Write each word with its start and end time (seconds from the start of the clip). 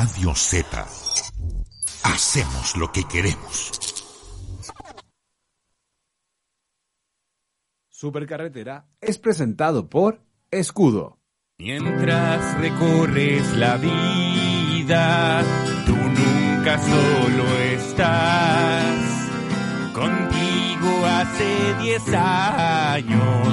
Radio 0.00 0.32
Z. 0.32 0.86
Hacemos 2.04 2.76
lo 2.76 2.92
que 2.92 3.02
queremos. 3.02 3.72
Supercarretera 7.88 8.86
es 9.00 9.18
presentado 9.18 9.90
por 9.90 10.22
Escudo. 10.52 11.18
Mientras 11.58 12.60
recorres 12.60 13.56
la 13.56 13.76
vida, 13.76 15.42
tú 15.84 15.96
nunca 15.96 16.78
solo 16.78 17.58
estás. 17.58 18.94
Contigo 19.94 21.06
hace 21.06 21.74
10 21.82 22.14
años, 22.14 23.48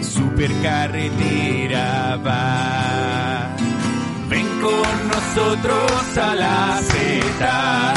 supercarretera 0.00 2.18
va. 2.18 3.56
Ven 4.28 4.46
con 4.60 5.08
nosotros 5.08 5.27
a 5.40 6.34
la 6.34 6.80
Z, 6.82 7.94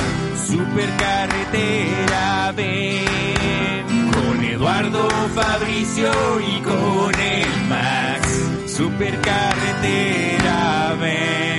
supercarretera 0.47 2.53
ven. 2.55 4.11
Con 4.11 4.43
Eduardo 4.43 5.09
Fabricio 5.33 6.11
y 6.39 6.61
con 6.61 7.19
el 7.19 7.47
Max, 7.67 8.27
supercarretera 8.67 10.95
ven. 10.99 11.50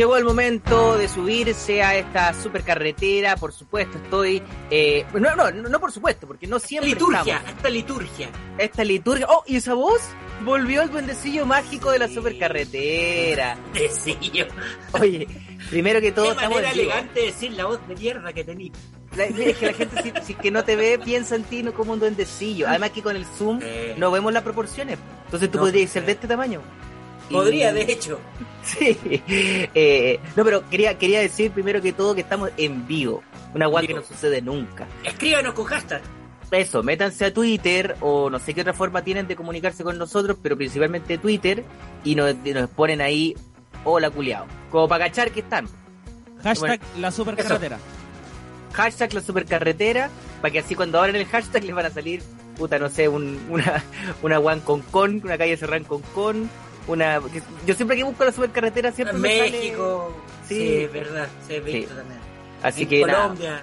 Llegó 0.00 0.16
el 0.16 0.24
momento 0.24 0.96
de 0.96 1.08
subirse 1.10 1.82
a 1.82 1.94
esta 1.94 2.32
supercarretera, 2.32 3.36
por 3.36 3.52
supuesto, 3.52 3.98
estoy... 3.98 4.42
Eh, 4.70 5.04
no, 5.12 5.36
no, 5.36 5.50
no, 5.50 5.78
por 5.78 5.92
supuesto, 5.92 6.26
porque 6.26 6.46
no 6.46 6.58
siempre 6.58 6.88
Liturgia, 6.88 7.36
estamos. 7.36 7.50
esta 7.58 7.68
liturgia. 7.68 8.28
Esta 8.56 8.82
liturgia... 8.82 9.26
¡Oh, 9.28 9.44
y 9.46 9.56
esa 9.56 9.74
voz! 9.74 10.00
Volvió 10.42 10.80
el 10.80 10.88
duendecillo 10.90 11.44
mágico 11.44 11.90
de 11.90 11.98
la 11.98 12.08
supercarretera. 12.08 13.58
Decillo. 13.74 14.46
Oye, 14.92 15.28
primero 15.68 16.00
que 16.00 16.12
todo 16.12 16.24
Qué 16.24 16.30
estamos 16.30 16.54
manera 16.54 16.72
elegante 16.72 17.20
de 17.20 17.26
decir 17.26 17.52
la 17.52 17.66
voz 17.66 17.86
de 17.86 17.94
mierda 17.94 18.32
que 18.32 18.42
tenía. 18.44 18.72
La- 19.14 19.24
es 19.26 19.58
que 19.58 19.66
la 19.66 19.74
gente 19.74 20.02
si, 20.02 20.12
si 20.24 20.34
que 20.34 20.50
no 20.50 20.64
te 20.64 20.76
ve 20.76 20.98
piensa 20.98 21.36
en 21.36 21.44
ti 21.44 21.62
no 21.62 21.74
como 21.74 21.92
un 21.92 22.00
duendecillo. 22.00 22.66
Además 22.66 22.92
que 22.92 23.02
con 23.02 23.16
el 23.16 23.26
zoom 23.26 23.60
Eh. 23.62 23.96
no 23.98 24.10
vemos 24.10 24.32
las 24.32 24.44
proporciones. 24.44 24.98
Entonces 25.26 25.50
tú 25.50 25.58
No, 25.58 25.64
podrías 25.64 25.90
ser 25.90 26.04
eh. 26.04 26.06
de 26.06 26.12
este 26.12 26.26
tamaño. 26.26 26.62
Podría, 27.30 27.72
de 27.72 27.82
hecho. 27.82 28.18
Sí. 28.62 28.98
Eh, 29.74 30.20
no, 30.36 30.44
pero 30.44 30.68
quería, 30.68 30.98
quería 30.98 31.20
decir 31.20 31.50
primero 31.50 31.80
que 31.80 31.94
todo 31.94 32.14
que 32.14 32.20
estamos 32.20 32.50
en 32.58 32.86
vivo. 32.86 33.22
Una 33.54 33.66
guay 33.66 33.86
que 33.86 33.94
no 33.94 34.02
sucede 34.02 34.42
nunca. 34.42 34.86
Escríbanos 35.02 35.54
con 35.54 35.64
hashtag. 35.64 36.02
Eso, 36.50 36.82
métanse 36.82 37.26
a 37.26 37.32
Twitter 37.32 37.96
o 38.00 38.28
no 38.28 38.38
sé 38.38 38.54
qué 38.54 38.62
otra 38.62 38.72
forma 38.72 39.02
tienen 39.02 39.28
de 39.28 39.36
comunicarse 39.36 39.84
con 39.84 39.98
nosotros, 39.98 40.36
pero 40.42 40.56
principalmente 40.56 41.16
Twitter 41.16 41.64
y 42.02 42.16
nos, 42.16 42.34
ponen 42.74 43.00
ahí, 43.00 43.36
hola 43.84 44.10
culiao. 44.10 44.46
Como 44.70 44.88
para 44.88 45.06
cachar 45.06 45.30
que 45.30 45.40
están. 45.40 45.68
Hashtag 46.42 46.80
la 46.98 47.12
supercarretera. 47.12 47.78
Hashtag 48.72 49.14
la 49.14 49.20
supercarretera, 49.20 50.10
para 50.40 50.52
que 50.52 50.58
así 50.58 50.74
cuando 50.74 50.98
abran 50.98 51.16
el 51.16 51.26
hashtag 51.26 51.64
les 51.64 51.74
van 51.74 51.86
a 51.86 51.90
salir, 51.90 52.22
puta, 52.56 52.78
no 52.78 52.88
sé, 52.88 53.08
un, 53.08 53.38
una, 53.48 53.82
una 54.22 54.38
guan 54.38 54.60
con 54.60 54.82
con, 54.82 55.20
una 55.22 55.38
calle 55.38 55.56
cerrada 55.56 55.84
con 55.86 56.02
con, 56.14 56.50
una... 56.90 57.20
Yo 57.66 57.74
siempre 57.74 57.96
que 57.96 58.02
busco 58.04 58.24
la 58.24 58.32
supercarretera 58.32 58.92
siempre 58.92 59.16
En 59.16 59.22
me 59.22 59.38
sale- 59.38 59.50
México. 59.50 60.14
Sí. 60.46 60.54
Sí, 60.56 60.74
es 60.84 60.92
verdad. 60.92 61.28
Se 61.46 61.56
he 61.56 61.60
visto 61.60 61.90
Sí. 61.90 61.96
también. 61.96 62.20
Así 62.62 62.82
en 62.82 62.88
que 62.88 63.04
nada. 63.06 63.22
Colombia. 63.22 63.62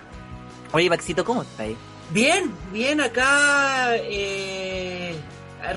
Oye, 0.72 0.90
Maxito, 0.90 1.24
¿cómo 1.26 1.42
está 1.44 1.64
ahí? 1.64 1.78
Bien, 2.12 2.52
bien 2.72 3.02
acá. 3.02 3.96
Eh, 3.98 5.16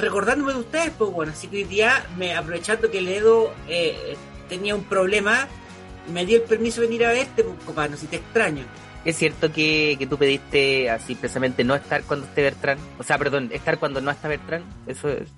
recordándome 0.00 0.52
de 0.52 0.58
ustedes, 0.60 0.90
pues 0.96 1.10
bueno. 1.10 1.32
Así 1.32 1.48
que 1.48 1.58
hoy 1.58 1.64
día, 1.64 2.06
me, 2.16 2.34
aprovechando 2.34 2.90
que 2.90 3.00
Ledo 3.00 3.52
eh, 3.68 4.16
tenía 4.48 4.74
un 4.74 4.84
problema, 4.84 5.48
me 6.12 6.24
di 6.26 6.34
el 6.36 6.42
permiso 6.42 6.80
de 6.80 6.86
venir 6.88 7.04
a 7.06 7.12
verte, 7.12 7.42
pues, 7.44 7.56
compadre, 7.64 7.96
si 7.96 8.06
te 8.06 8.16
extraño. 8.16 8.64
¿Es 9.04 9.16
cierto 9.16 9.50
que, 9.50 9.96
que 9.98 10.06
tú 10.06 10.18
pediste 10.18 10.90
así 10.90 11.14
precisamente 11.14 11.64
no 11.64 11.74
estar 11.74 12.02
cuando 12.04 12.26
esté 12.26 12.42
Bertrán? 12.42 12.78
O 12.98 13.02
sea, 13.02 13.16
perdón, 13.16 13.48
estar 13.52 13.78
cuando 13.78 14.00
no 14.00 14.10
está 14.10 14.28
Bertrán. 14.28 14.62
Eso 14.86 15.08
es... 15.08 15.28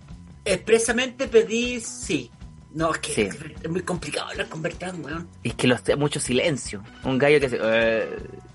Expresamente 0.45 1.29
pedí 1.29 1.81
sí. 1.81 2.31
No, 2.75 2.93
es 2.93 2.99
que 3.01 3.13
Sí. 3.13 3.29
es 3.63 3.69
muy 3.71 3.83
complicado 3.83 4.31
hablar 4.31 4.49
con 4.49 4.63
Bertrand, 4.63 5.05
weón. 5.05 5.29
Es 5.45 5.55
que 5.55 5.67
los, 5.69 5.81
mucho 5.99 6.19
silencio. 6.19 6.83
Un 7.05 7.19
gallo 7.19 7.39
que 7.39 7.49
se... 7.51 7.59
eh, 7.63 8.09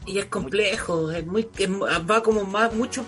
Y 0.07 0.17
es 0.17 0.25
complejo, 0.25 1.11
es 1.11 1.25
muy, 1.25 1.47
es- 1.57 1.69
va 1.69 2.23
como 2.23 2.43
más, 2.43 2.73
muchos, 2.73 3.05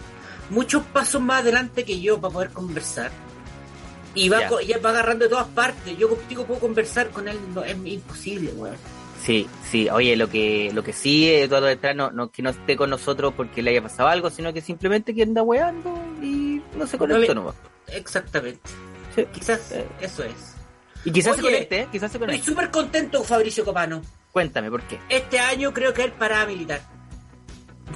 muchos 0.51 0.83
pasos 0.83 1.19
más 1.21 1.41
adelante 1.41 1.83
que 1.83 1.99
yo 1.99 2.21
para 2.21 2.31
poder 2.33 2.49
conversar. 2.51 3.09
Y 4.13 4.29
va, 4.29 4.41
Ya. 4.61 4.77
va 4.79 4.89
agarrando 4.91 5.25
de 5.25 5.29
todas 5.29 5.47
partes. 5.47 5.97
Yo 5.97 6.09
contigo 6.09 6.45
puedo 6.45 6.59
conversar 6.59 7.09
con 7.09 7.27
él, 7.27 7.37
no, 7.55 7.63
es 7.63 7.75
imposible, 7.85 8.51
weón. 8.51 8.75
sí, 9.23 9.47
sí. 9.69 9.89
Oye, 9.89 10.15
lo 10.15 10.29
que 10.29 10.71
lo 10.73 10.83
que 10.83 10.93
sí, 10.93 11.27
Eduardo 11.29 11.65
Bertrán, 11.67 11.97
no, 11.97 12.11
no 12.11 12.29
que 12.31 12.41
no 12.43 12.51
esté 12.51 12.75
con 12.77 12.89
nosotros 12.91 13.33
porque 13.35 13.61
le 13.63 13.71
haya 13.71 13.81
pasado 13.81 14.09
algo, 14.09 14.29
sino 14.29 14.53
que 14.53 14.61
simplemente 14.61 15.13
que 15.15 15.23
anda 15.23 15.41
weando 15.41 15.93
y 16.21 16.61
no 16.77 16.85
se 16.87 16.97
conectó 16.99 17.19
le- 17.33 17.35
nomás. 17.35 17.55
Exactamente. 17.93 18.69
Sí. 19.15 19.25
Quizás 19.33 19.71
Eh. 19.71 19.85
eso 20.01 20.23
es. 20.23 20.55
Y 21.05 21.11
quizás 21.11 21.35
se 21.35 21.41
Oye, 21.41 21.51
conecte, 21.51 21.79
¿eh? 21.81 21.87
Quizás 21.91 22.11
se 22.11 22.17
Estoy 22.17 22.27
conecte. 22.27 22.45
súper 22.45 22.71
contento, 22.71 23.23
Fabricio 23.23 23.63
Copano. 23.65 24.01
Cuéntame, 24.31 24.69
¿por 24.69 24.81
qué? 24.83 24.99
Este 25.09 25.39
año 25.39 25.73
creo 25.73 25.93
que 25.93 26.05
es 26.05 26.11
paramilitar. 26.11 26.81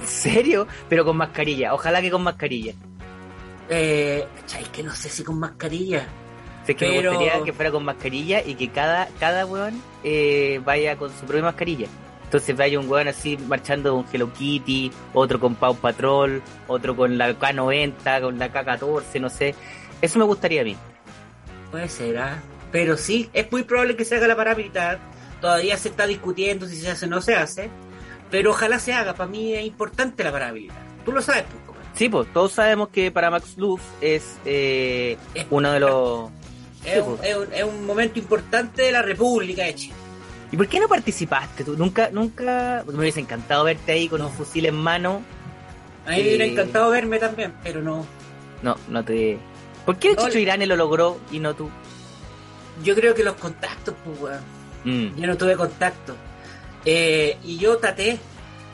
¿En 0.00 0.06
serio? 0.08 0.66
Pero 0.88 1.04
con 1.04 1.16
mascarilla. 1.16 1.74
Ojalá 1.74 2.00
que 2.00 2.10
con 2.10 2.22
mascarilla. 2.22 2.72
Eh, 3.68 4.26
¿cachai? 4.40 4.64
Que 4.72 4.82
no 4.82 4.94
sé 4.94 5.08
si 5.08 5.22
con 5.22 5.38
mascarilla. 5.38 6.06
Si 6.66 6.72
es 6.72 6.78
que 6.78 6.86
Pero- 6.86 7.12
me 7.12 7.18
gustaría 7.18 7.44
que 7.44 7.52
fuera 7.52 7.70
con 7.70 7.84
mascarilla 7.84 8.42
y 8.44 8.54
que 8.54 8.70
cada, 8.70 9.08
cada 9.20 9.46
weón 9.46 9.80
eh, 10.02 10.60
vaya 10.64 10.96
con 10.96 11.10
su 11.10 11.24
propia 11.26 11.42
mascarilla. 11.42 11.86
Entonces 12.24 12.56
vaya 12.56 12.80
un 12.80 12.88
weón 12.88 13.06
así 13.06 13.36
marchando 13.36 13.94
con 13.94 14.06
Hello 14.12 14.32
Kitty, 14.32 14.90
otro 15.12 15.38
con 15.38 15.54
Pau 15.54 15.76
Patrol, 15.76 16.42
otro 16.66 16.96
con 16.96 17.16
la 17.16 17.38
K90, 17.38 18.20
con 18.22 18.38
la 18.38 18.50
K14, 18.52 19.20
no 19.20 19.28
sé. 19.30 19.54
Eso 20.02 20.18
me 20.18 20.24
gustaría 20.24 20.60
a 20.60 20.64
mí. 20.64 20.76
Puede 21.70 21.88
ser, 21.88 22.18
¿ah? 22.18 22.38
Pero 22.72 22.96
sí, 22.96 23.30
es 23.32 23.50
muy 23.52 23.62
probable 23.62 23.96
que 23.96 24.04
se 24.04 24.16
haga 24.16 24.26
la 24.26 24.36
paramilitar. 24.36 24.98
Todavía 25.40 25.76
se 25.76 25.88
está 25.88 26.06
discutiendo 26.06 26.66
si 26.66 26.76
se 26.76 26.90
hace 26.90 27.06
o 27.06 27.08
no 27.08 27.20
se 27.20 27.34
hace. 27.36 27.70
Pero 28.30 28.50
ojalá 28.50 28.78
se 28.78 28.92
haga. 28.92 29.14
Para 29.14 29.30
mí 29.30 29.54
es 29.54 29.64
importante 29.64 30.24
la 30.24 30.32
paramilitar. 30.32 30.76
Tú 31.04 31.12
lo 31.12 31.22
sabes, 31.22 31.44
pues. 31.44 31.78
Sí, 31.94 32.08
pues 32.08 32.32
todos 32.32 32.50
sabemos 32.52 32.88
que 32.88 33.12
para 33.12 33.30
Max 33.30 33.56
Luz 33.56 33.80
es 34.00 34.36
eh, 34.44 35.16
Es- 35.34 35.46
uno 35.50 35.70
de 35.72 35.78
los... 35.80 36.30
Es, 36.84 37.00
un, 37.02 37.18
es 37.22 37.36
un- 37.36 37.52
es 37.52 37.62
un 37.64 37.86
momento 37.86 38.18
importante 38.18 38.82
de 38.82 38.90
la 38.92 39.00
República 39.00 39.62
de 39.64 39.74
Chile. 39.76 39.94
¿Y 40.50 40.56
por 40.56 40.66
qué 40.68 40.80
no 40.80 40.88
participaste 40.88 41.62
tú? 41.64 41.76
Nunca, 41.76 42.10
nunca... 42.10 42.82
Me 42.86 42.98
hubiese 42.98 43.20
encantado 43.20 43.62
verte 43.64 43.92
ahí 43.92 44.08
con 44.08 44.20
un 44.22 44.30
fusil 44.32 44.66
en 44.66 44.74
mano. 44.74 45.22
A 46.06 46.10
mí 46.10 46.16
me 46.16 46.22
hubiera 46.22 46.44
Eh. 46.44 46.50
encantado 46.52 46.90
verme 46.90 47.18
también, 47.20 47.52
pero 47.62 47.80
no. 47.80 48.04
No, 48.62 48.76
no 48.88 49.04
te... 49.04 49.38
¿Por 49.84 49.96
qué 49.98 50.10
el 50.10 50.16
Chicho 50.16 50.38
Irane 50.38 50.66
lo 50.66 50.76
logró 50.76 51.18
y 51.30 51.38
no 51.40 51.54
tú? 51.54 51.70
Yo 52.82 52.94
creo 52.94 53.14
que 53.14 53.22
los 53.22 53.34
contactos, 53.34 53.94
pues, 54.04 54.20
weón. 54.20 54.40
Mm. 54.84 55.16
Yo 55.20 55.26
no 55.26 55.36
tuve 55.36 55.56
contacto. 55.56 56.14
Eh, 56.84 57.38
y 57.44 57.56
yo 57.58 57.76
traté. 57.78 58.18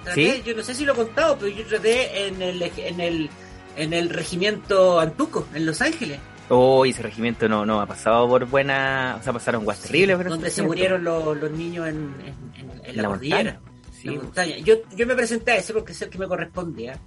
traté 0.05 0.37
¿Sí? 0.37 0.43
Yo 0.45 0.55
no 0.55 0.63
sé 0.63 0.75
si 0.75 0.85
lo 0.85 0.93
he 0.93 0.97
contado, 0.97 1.37
pero 1.39 1.49
yo 1.55 1.65
traté 1.67 2.27
en 2.27 2.41
el, 2.43 2.63
en 2.63 3.01
el, 3.01 3.31
en 3.77 3.93
el 3.93 4.09
regimiento 4.11 4.99
Antuco, 4.99 5.47
en 5.55 5.67
Los 5.67 5.81
Ángeles. 5.81 6.19
Oh, 6.49 6.85
y 6.85 6.91
ese 6.91 7.03
regimiento 7.03 7.49
no, 7.49 7.65
no, 7.65 7.81
ha 7.81 7.87
pasado 7.87 8.29
por 8.29 8.45
buena. 8.47 9.17
O 9.21 9.23
sea, 9.23 9.33
pasaron 9.33 9.65
guas 9.65 9.81
terribles. 9.81 10.17
pero 10.17 10.31
donde 10.31 10.51
se 10.51 10.63
murieron 10.63 11.05
los, 11.05 11.37
los 11.37 11.51
niños 11.53 11.87
en, 11.87 12.13
en- 12.25 12.71
en- 12.71 12.81
en 12.85 12.97
la, 12.97 13.03
la 13.03 13.09
cordillera. 13.09 13.53
montaña. 13.61 13.61
Sí, 13.93 14.07
la 14.09 14.13
montaña. 14.15 14.57
Yo, 14.59 14.75
yo 14.97 15.07
me 15.07 15.15
presenté 15.15 15.53
a 15.53 15.57
ese 15.59 15.73
porque 15.73 15.93
es 15.93 16.03
el 16.03 16.09
que 16.11 16.19
me 16.19 16.27
correspondía. 16.27 16.99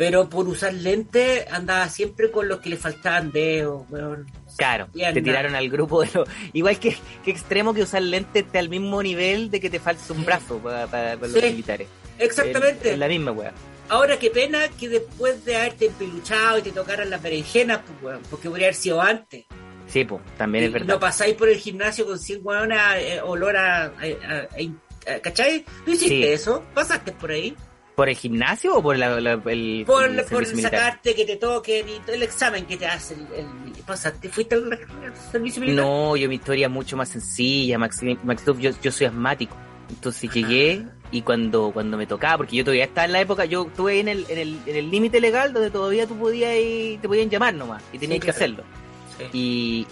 Pero 0.00 0.30
por 0.30 0.48
usar 0.48 0.72
lentes 0.72 1.44
andaba 1.52 1.86
siempre 1.90 2.30
con 2.30 2.48
los 2.48 2.60
que 2.60 2.70
le 2.70 2.78
faltaban 2.78 3.30
dedos, 3.32 3.82
weón. 3.90 4.26
Claro, 4.56 4.88
te 4.94 5.20
tiraron 5.20 5.54
al 5.54 5.68
grupo 5.68 6.00
de 6.00 6.08
los. 6.14 6.26
Igual 6.54 6.78
que, 6.80 6.96
que 7.22 7.30
extremo 7.30 7.74
que 7.74 7.82
usar 7.82 8.00
lentes 8.00 8.46
esté 8.46 8.58
al 8.60 8.70
mismo 8.70 9.02
nivel 9.02 9.50
de 9.50 9.60
que 9.60 9.68
te 9.68 9.78
falte 9.78 10.10
un 10.14 10.24
brazo 10.24 10.56
para, 10.58 10.86
para- 10.86 11.18
para 11.18 11.28
Sí. 11.30 11.34
los 11.42 11.50
militares. 11.50 11.86
Exactamente. 12.18 12.92
Es, 12.92 12.98
la 12.98 13.08
misma 13.08 13.32
wea. 13.32 13.52
Ahora 13.90 14.18
qué 14.18 14.30
pena 14.30 14.68
que 14.68 14.88
después 14.88 15.44
de 15.44 15.56
haberte 15.56 15.88
empeluchado 15.88 16.56
y 16.56 16.62
te 16.62 16.70
tocaran 16.72 17.10
las 17.10 17.20
berenjenas, 17.20 17.80
pues, 17.86 18.02
weón, 18.02 18.22
porque 18.30 18.48
haber 18.48 18.72
sido 18.74 19.02
antes. 19.02 19.44
Sí, 19.86 20.04
pues, 20.06 20.22
también 20.38 20.64
es 20.64 20.72
verdad. 20.72 20.94
no 20.94 20.98
pasáis 20.98 21.34
por 21.34 21.50
el 21.50 21.58
gimnasio 21.58 22.06
con 22.06 22.18
100 22.18 22.40
weón 22.42 22.72
a, 22.72 22.98
eh, 22.98 23.20
olor 23.20 23.54
a, 23.54 23.84
a- 23.84 24.48
a- 25.12 25.20
¿Cachai? 25.20 25.62
¿No 25.86 25.92
hiciste 25.92 26.14
Sí. 26.14 26.24
eso? 26.24 26.64
¿Pasaste 26.72 27.12
por 27.12 27.32
ahí? 27.32 27.54
¿Por 28.00 28.08
el 28.08 28.16
gimnasio 28.16 28.74
o 28.76 28.82
por 28.82 28.96
la- 28.96 29.20
la- 29.20 29.32
el, 29.44 29.84
Por, 29.86 30.06
el 30.08 30.24
por 30.24 30.46
sacarte, 30.46 31.14
que 31.14 31.26
te 31.26 31.36
toquen 31.36 31.86
y 31.86 31.98
todo 31.98 32.14
el 32.14 32.22
examen 32.22 32.64
que 32.64 32.78
te 32.78 32.86
hace 32.86 33.12
el. 33.14 34.30
¿Fuiste 34.30 34.54
al, 34.54 34.72
al 34.72 35.14
servicio 35.30 35.60
militar? 35.60 35.84
No, 35.84 36.16
yo 36.16 36.26
mi 36.26 36.36
historia 36.36 36.66
es 36.68 36.72
mucho 36.72 36.96
más 36.96 37.10
sencilla, 37.10 37.76
Max, 37.78 38.00
Max 38.24 38.42
yo, 38.58 38.70
yo 38.82 38.90
soy 38.90 39.06
asmático. 39.06 39.54
Entonces 39.90 40.32
llegué 40.32 40.82
y 41.12 41.20
cuando, 41.20 41.72
cuando 41.74 41.98
me 41.98 42.06
tocaba, 42.06 42.38
porque 42.38 42.56
yo 42.56 42.64
todavía 42.64 42.84
estaba 42.84 43.04
en 43.04 43.12
la 43.12 43.20
época, 43.20 43.44
yo 43.44 43.66
estuve 43.66 44.00
en 44.00 44.08
el 44.08 44.24
en 44.30 44.38
el 44.38 44.58
en 44.64 44.76
el 44.76 44.90
límite 44.90 45.20
legal 45.20 45.52
donde 45.52 45.70
todavía 45.70 46.06
tú 46.06 46.16
podías 46.16 46.54
ir- 46.56 46.98
te 47.02 47.06
podían 47.06 47.28
llamar 47.28 47.52
nomás 47.52 47.82
y 47.92 47.98
tenías 47.98 48.14
Sí, 48.16 48.20
que 48.20 48.32
claro. 48.32 48.36
hacerlo. 48.36 48.64
Sí. 49.18 49.24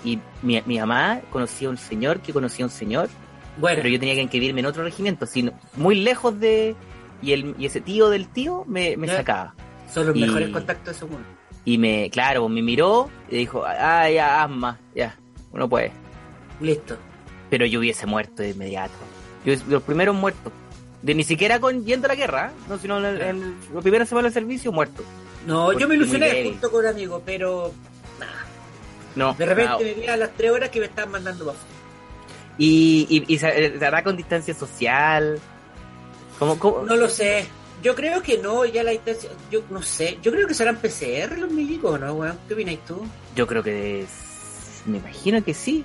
Y, 0.04 0.10
y 0.12 0.18
mi, 0.40 0.62
mi 0.64 0.78
mamá 0.78 1.20
conocía 1.30 1.68
a 1.68 1.72
un 1.72 1.76
señor 1.76 2.20
que 2.20 2.32
conocía 2.32 2.64
a 2.64 2.68
un 2.68 2.72
señor, 2.72 3.10
Bueno, 3.58 3.76
pero 3.82 3.90
yo 3.90 3.98
tenía 4.00 4.14
que 4.14 4.22
inscribirme 4.22 4.60
en 4.60 4.66
otro 4.66 4.82
regimiento, 4.82 5.26
sino 5.26 5.52
muy 5.76 5.96
lejos 5.96 6.40
de... 6.40 6.74
Y, 7.22 7.32
el, 7.32 7.54
y 7.58 7.66
ese 7.66 7.80
tío 7.80 8.08
del 8.10 8.28
tío 8.28 8.64
me, 8.66 8.96
sacaba. 9.08 9.54
son 9.92 10.06
los 10.06 10.16
y- 10.16 10.20
mejores 10.20 10.50
contactos 10.50 10.86
de 10.86 10.92
ese 10.92 11.04
mundo. 11.04 11.26
Y 11.64 11.76
me, 11.78 12.08
claro, 12.10 12.48
me 12.48 12.62
miró 12.62 13.10
y 13.30 13.36
dijo, 13.38 13.62
ah, 13.66 14.08
ya, 14.08 14.42
asma, 14.44 14.78
ya, 14.94 15.16
uno 15.52 15.68
puede. 15.68 15.90
Listo. 16.60 16.96
Pero 17.50 17.66
yo 17.66 17.80
hubiese 17.80 18.06
muerto 18.06 18.42
de 18.42 18.50
inmediato. 18.50 18.94
Yo, 19.44 19.54
los 19.68 19.82
primeros 19.82 20.14
muertos. 20.14 20.52
De 21.02 21.14
ni 21.14 21.24
siquiera 21.24 21.60
con 21.60 21.84
yendo 21.84 22.06
a 22.06 22.08
la 22.08 22.14
guerra, 22.14 22.48
¿eh? 22.48 22.60
no, 22.68 22.78
sino 22.78 22.98
en, 22.98 23.04
el- 23.04 23.20
en 23.20 23.54
los 23.72 23.82
primeros 23.82 24.08
semanas 24.08 24.32
de 24.34 24.40
servicio, 24.40 24.72
muerto. 24.72 25.02
No, 25.46 25.66
Porque 25.66 25.80
yo 25.82 25.88
me 25.88 25.94
ilusioné 25.96 26.44
junto 26.44 26.70
con 26.70 26.80
un 26.80 26.86
amigo, 26.86 27.22
pero 27.24 27.72
nada. 28.18 28.32
No, 29.14 29.34
de 29.34 29.46
repente 29.46 29.72
no. 29.72 29.78
me 29.80 29.94
vi 29.94 30.06
a 30.06 30.16
las 30.16 30.30
tres 30.34 30.50
horas 30.50 30.70
que 30.70 30.80
me 30.80 30.86
estaban 30.86 31.10
mandando 31.12 31.44
bajo. 31.46 31.58
Y, 32.58 33.06
y, 33.28 33.32
y 33.34 33.38
se 33.38 33.78
se 33.78 33.86
hará 33.86 34.02
con 34.02 34.16
distancia 34.16 34.52
social. 34.54 35.38
¿Cómo, 36.38 36.58
cómo? 36.58 36.82
No 36.82 36.96
lo 36.96 37.08
sé. 37.08 37.46
Yo 37.82 37.94
creo 37.94 38.22
que 38.22 38.38
no, 38.38 38.64
ya 38.64 38.82
la. 38.82 38.92
Yo 39.50 39.62
no 39.70 39.82
sé. 39.82 40.18
Yo 40.22 40.32
creo 40.32 40.46
que 40.48 40.54
serán 40.54 40.76
PCR 40.76 41.38
los 41.38 41.50
médicos, 41.50 41.98
¿no, 42.00 42.12
weón? 42.14 42.38
¿Qué 42.48 42.54
opinas 42.54 42.76
tú? 42.86 43.00
Yo 43.36 43.46
creo 43.46 43.62
que 43.62 44.00
es... 44.02 44.82
Me 44.86 44.98
imagino 44.98 45.42
que 45.44 45.54
sí. 45.54 45.84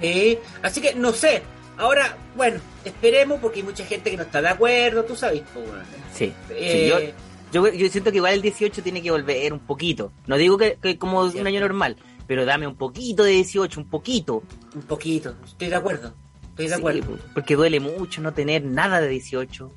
Eh, 0.00 0.40
así 0.62 0.80
que 0.80 0.94
no 0.94 1.12
sé. 1.12 1.42
Ahora, 1.78 2.16
bueno, 2.34 2.58
esperemos 2.84 3.38
porque 3.40 3.60
hay 3.60 3.64
mucha 3.66 3.84
gente 3.84 4.10
que 4.10 4.16
no 4.16 4.22
está 4.24 4.40
de 4.42 4.48
acuerdo, 4.48 5.04
tú 5.04 5.14
sabes, 5.16 5.42
pues, 5.52 5.66
weón. 5.68 5.82
Sí. 6.14 6.26
Sí, 6.48 6.54
Eh, 6.54 7.14
yo, 7.52 7.64
yo, 7.66 7.72
yo 7.72 7.88
siento 7.88 8.10
que 8.10 8.16
igual 8.16 8.34
el 8.34 8.42
18 8.42 8.82
tiene 8.82 9.02
que 9.02 9.10
volver 9.10 9.52
un 9.52 9.60
poquito. 9.60 10.12
No 10.26 10.36
digo 10.36 10.56
que, 10.58 10.78
que 10.82 10.98
como 10.98 11.20
un 11.20 11.46
año 11.46 11.60
normal, 11.60 11.96
pero 12.26 12.44
dame 12.44 12.66
un 12.66 12.76
poquito 12.76 13.24
de 13.24 13.32
18, 13.32 13.80
un 13.80 13.88
poquito. 13.88 14.42
Un 14.74 14.82
poquito, 14.82 15.34
estoy 15.44 15.68
de 15.68 15.76
acuerdo. 15.76 16.12
Estoy 16.56 16.68
de 16.68 16.74
acuerdo. 16.74 17.02
po, 17.02 17.18
porque 17.34 17.54
duele 17.54 17.80
mucho 17.80 18.22
no 18.22 18.32
tener 18.32 18.64
nada 18.64 19.02
de 19.02 19.08
18. 19.08 19.70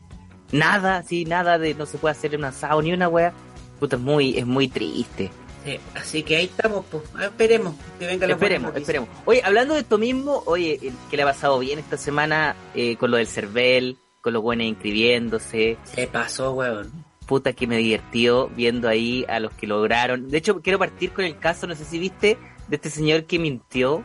Nada, 0.54 1.04
sí, 1.04 1.26
nada 1.26 1.60
de 1.60 1.74
no 1.74 1.86
se 1.86 1.98
puede 1.98 2.14
hacer 2.14 2.38
un 2.38 2.46
asado 2.46 2.82
ni 2.82 2.94
una 2.94 3.10
wea. 3.10 3.34
Puta, 3.82 3.98
es 3.98 4.02
muy, 4.02 4.38
es 4.38 4.46
muy 4.46 4.70
triste. 4.70 5.30
Sí, 5.66 5.78
así 5.94 6.24
que 6.24 6.38
ahí 6.38 6.46
estamos, 6.46 6.86
pues. 6.90 7.04
Esperemos 7.22 7.76
que 8.00 8.08
venga 8.08 8.28
la 8.28 8.34
Esperemos, 8.34 8.74
esperemos. 8.74 9.10
Oye, 9.26 9.42
hablando 9.44 9.74
de 9.74 9.82
esto 9.82 9.98
mismo, 9.98 10.42
oye, 10.46 10.80
que 11.10 11.18
le 11.18 11.24
ha 11.24 11.26
pasado 11.26 11.60
bien 11.60 11.80
esta 11.80 11.98
semana 11.98 12.56
eh, 12.74 12.96
con 12.96 13.12
lo 13.12 13.18
del 13.18 13.28
CERVEL, 13.28 13.98
con 14.22 14.32
los 14.32 14.42
buenos 14.42 14.66
inscribiéndose. 14.66 15.78
Se 15.84 16.08
pasó, 16.08 16.54
weón. 16.54 17.06
Puta 17.28 17.52
que 17.52 17.68
me 17.68 17.78
divertió 17.78 18.48
viendo 18.56 18.88
ahí 18.88 19.26
a 19.28 19.42
los 19.42 19.52
que 19.52 19.68
lograron. 19.68 20.30
De 20.30 20.38
hecho, 20.38 20.62
quiero 20.62 20.80
partir 20.80 21.12
con 21.12 21.26
el 21.26 21.38
caso, 21.38 21.68
no 21.68 21.76
sé 21.76 21.84
si 21.84 22.00
viste, 22.00 22.38
de 22.70 22.76
este 22.78 22.90
señor 22.90 23.26
que 23.26 23.38
mintió 23.38 24.04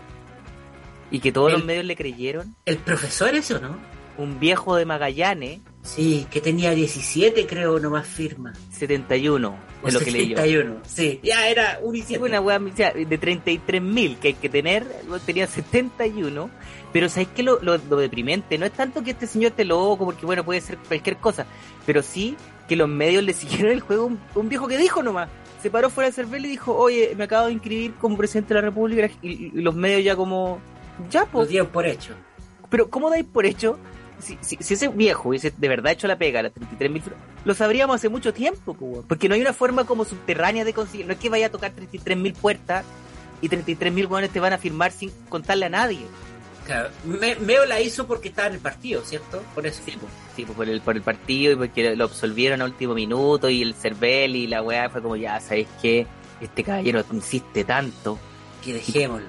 y 1.11 1.21
que 1.21 1.33
todos 1.33 1.49
El- 1.53 1.59
los 1.59 1.65
medios 1.65 1.85
le 1.85 1.97
creyeron. 1.97 2.55
¿El 2.65 2.79
profesor 2.79 3.35
ese 3.35 3.55
o 3.55 3.61
no? 3.61 3.77
Un 4.17 4.39
viejo 4.39 4.77
de 4.77 4.85
Magallanes, 4.85 5.61
Sí, 5.83 6.27
que 6.31 6.41
tenía 6.41 6.71
17, 6.71 7.47
creo, 7.47 7.79
nomás 7.79 8.06
firma. 8.06 8.55
71, 8.73 9.55
O 9.83 9.87
de 9.87 9.93
lo 9.93 10.01
que 10.01 10.11
leyó. 10.11 10.37
71. 10.39 10.77
Sí, 10.87 11.21
ya 11.23 11.47
era 11.49 11.79
un 11.83 11.95
una 12.23 12.41
sea, 12.75 12.93
de 12.93 13.21
33.000 13.21 14.17
que 14.19 14.29
hay 14.29 14.35
que 14.35 14.49
tener, 14.49 14.87
tenía 15.27 15.47
71, 15.47 16.49
pero 16.91 17.11
¿sabes 17.11 17.29
qué? 17.37 17.43
Lo, 17.43 17.61
lo, 17.61 17.77
lo 17.77 17.97
deprimente 17.99 18.56
no 18.56 18.65
es 18.65 18.73
tanto 18.73 19.03
que 19.05 19.11
este 19.11 19.27
señor 19.27 19.51
esté 19.51 19.67
loco, 19.67 20.06
porque 20.06 20.25
bueno, 20.25 20.43
puede 20.43 20.62
ser 20.62 20.79
cualquier 20.79 21.19
cosa, 21.19 21.45
pero 21.85 22.03
sí 22.03 22.35
que 22.67 22.77
los 22.77 22.89
medios 22.89 23.23
le 23.23 23.33
siguieron 23.35 23.71
el 23.71 23.81
juego 23.81 24.06
un, 24.06 24.19
un 24.35 24.49
viejo 24.49 24.67
que 24.67 24.79
dijo 24.79 25.03
nomás. 25.03 25.29
Se 25.61 25.71
paró 25.71 25.91
fuera 25.91 26.09
del 26.09 26.15
cervel 26.15 26.47
y 26.47 26.49
dijo, 26.49 26.75
oye, 26.75 27.12
me 27.17 27.25
acabo 27.25 27.49
de 27.49 27.53
inscribir 27.53 27.93
como 28.01 28.17
presidente 28.17 28.55
de 28.55 28.61
la 28.61 28.67
República 28.69 29.11
y, 29.21 29.29
y 29.49 29.51
los 29.61 29.75
medios 29.75 30.03
ya 30.03 30.17
como, 30.17 30.61
ya, 31.11 31.20
Lo 31.20 31.26
pues, 31.29 31.49
dieron 31.49 31.69
por 31.69 31.87
hecho. 31.87 32.14
pero 32.70 32.88
¿cómo 32.91 33.11
dais 33.11 33.25
por 33.25 33.46
hecho? 33.46 33.79
Si, 34.20 34.38
si, 34.41 34.56
si 34.61 34.75
ese 34.75 34.88
viejo 34.88 35.29
hubiese 35.31 35.52
de 35.56 35.69
verdad 35.69 35.93
hecho 35.93 36.06
la 36.06 36.17
pega 36.17 36.41
a 36.41 36.44
las 36.44 36.52
33.000, 36.55 37.02
lo 37.44 37.55
sabríamos 37.55 37.96
hace 37.96 38.08
mucho 38.08 38.32
tiempo, 38.32 38.75
po, 38.75 39.05
porque 39.08 39.29
no 39.29 39.35
hay 39.35 39.41
una 39.41 39.52
forma 39.52 39.85
como 39.85 40.05
subterránea 40.05 40.64
de 40.64 40.73
conseguir. 40.73 41.06
No 41.06 41.12
es 41.12 41.19
que 41.19 41.29
vaya 41.29 41.46
a 41.46 41.50
tocar 41.50 41.73
33.000 41.75 42.35
puertas 42.35 42.85
y 43.43 43.49
33.000 43.49 44.06
hueones 44.08 44.31
te 44.31 44.41
van 44.41 44.52
a 44.52 44.58
firmar 44.58 44.93
sin 44.93 45.11
contarle 45.29 45.67
a 45.67 45.69
nadie. 45.69 46.00
Claro, 46.64 46.88
Me- 47.05 47.35
Meo 47.37 47.67
la 47.67 47.81
hizo 47.82 48.06
porque 48.06 48.29
estaba 48.29 48.49
en 48.49 48.55
el 48.55 48.61
partido, 48.61 49.02
¿cierto? 49.05 49.43
Por 49.55 49.67
eso. 49.67 49.82
Sí, 49.85 49.91
po, 49.93 50.06
sí, 50.35 50.44
po, 50.46 50.55
por, 50.55 50.69
el, 50.69 50.81
por 50.81 50.96
el 50.96 51.02
partido 51.02 51.52
y 51.52 51.56
porque 51.56 51.94
lo 51.94 52.05
absolvieron 52.05 52.62
a 52.62 52.64
último 52.64 52.94
minuto 52.94 53.50
y 53.50 53.61
el 53.61 53.75
Cervel 53.75 54.37
y 54.37 54.46
la 54.46 54.62
weá 54.62 54.88
fue 54.88 55.02
como, 55.02 55.17
ya, 55.17 55.38
¿sabes 55.41 55.67
qué? 55.82 56.06
Este 56.41 56.64
caballero 56.64 57.05
insiste 57.12 57.64
tanto 57.64 58.19
Que 58.64 58.73
dejémoslo. 58.75 59.26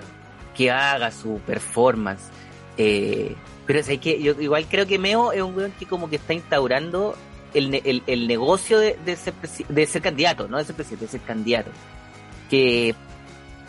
Que 0.55 0.71
haga 0.71 1.11
su 1.11 1.39
performance. 1.45 2.23
Eh, 2.77 3.35
pero 3.65 3.79
es 3.79 3.87
que 3.99 4.21
yo 4.21 4.33
igual 4.39 4.65
creo 4.69 4.85
que 4.85 4.99
Meo 4.99 5.31
es 5.31 5.41
un 5.41 5.55
weón 5.55 5.71
que 5.77 5.85
como 5.85 6.09
que 6.09 6.17
está 6.17 6.33
instaurando 6.33 7.15
el, 7.53 7.71
ne- 7.71 7.81
el, 7.85 8.03
el 8.07 8.27
negocio 8.27 8.79
de, 8.79 8.97
de, 9.05 9.15
ser 9.15 9.33
de 9.69 9.85
ser 9.87 10.01
candidato, 10.01 10.47
no 10.47 10.57
de 10.57 10.65
ser 10.65 10.75
presidente, 10.75 11.05
de 11.05 11.11
ser 11.11 11.21
candidato. 11.21 11.71
Que 12.49 12.89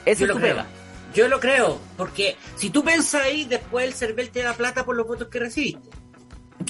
eso 0.05 0.25
es 0.25 0.29
lo 0.29 0.35
tu 0.35 0.41
creo. 0.41 0.55
pega. 0.57 0.67
Yo 1.15 1.29
lo 1.29 1.41
creo, 1.41 1.81
porque 1.97 2.37
si 2.57 2.69
tú 2.69 2.85
pensas 2.85 3.23
ahí, 3.23 3.45
después 3.47 3.87
el 3.87 3.95
CERVEL 3.95 4.29
te 4.31 4.43
da 4.43 4.53
plata 4.53 4.85
por 4.85 4.97
los 4.97 5.07
votos 5.07 5.29
que 5.29 5.39
recibiste. 5.39 5.89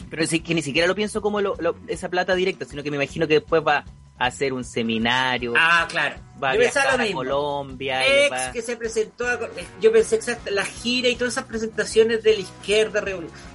Pero 0.09 0.25
sí 0.27 0.39
que 0.41 0.55
ni 0.55 0.63
siquiera 0.63 0.87
lo 0.87 0.95
pienso 0.95 1.21
como 1.21 1.41
lo- 1.41 1.57
lo- 1.59 1.77
esa 1.89 2.09
plata 2.09 2.35
directa, 2.37 2.65
sino 2.65 2.83
que 2.85 2.91
me 2.91 2.97
imagino 2.97 3.27
que 3.27 3.35
después 3.41 3.63
va 3.67 3.85
hacer 4.19 4.53
un 4.53 4.65
seminario, 4.65 5.53
Ah, 5.57 5.87
claro. 5.89 6.17
va 6.43 6.51
a 6.51 6.55
yo 6.55 6.61
pensaba 6.61 6.85
viajar 6.85 6.99
lo 6.99 7.03
a 7.03 7.07
mismo. 7.07 7.19
Colombia. 7.21 8.07
Ex 8.07 8.33
va- 8.33 8.53
que 8.53 8.63
se 8.63 8.77
presentó, 8.77 9.27
a- 9.29 9.39
yo 9.81 9.93
pensé 9.93 10.17
exacta, 10.17 10.51
la 10.51 10.65
gira 10.65 11.09
y 11.09 11.17
todas 11.17 11.35
esas 11.35 11.45
presentaciones 11.45 12.23
de 12.23 12.35
la 12.35 12.41
izquierda, 12.41 13.03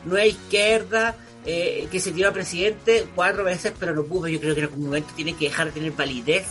nueva 0.05 0.25
izquierda, 0.25 1.15
eh, 1.45 1.87
que 1.91 1.99
se 1.99 2.11
tiró 2.11 2.29
a 2.29 2.31
presidente 2.33 3.07
cuatro 3.15 3.43
veces, 3.43 3.73
pero 3.79 3.95
no 3.95 4.03
pudo. 4.03 4.27
Yo 4.27 4.39
creo 4.39 4.53
que 4.53 4.61
en 4.61 4.67
algún 4.67 4.85
momento 4.85 5.11
tiene 5.15 5.33
que 5.35 5.45
dejar 5.45 5.67
de 5.67 5.71
tener 5.73 5.91
validez 5.93 6.45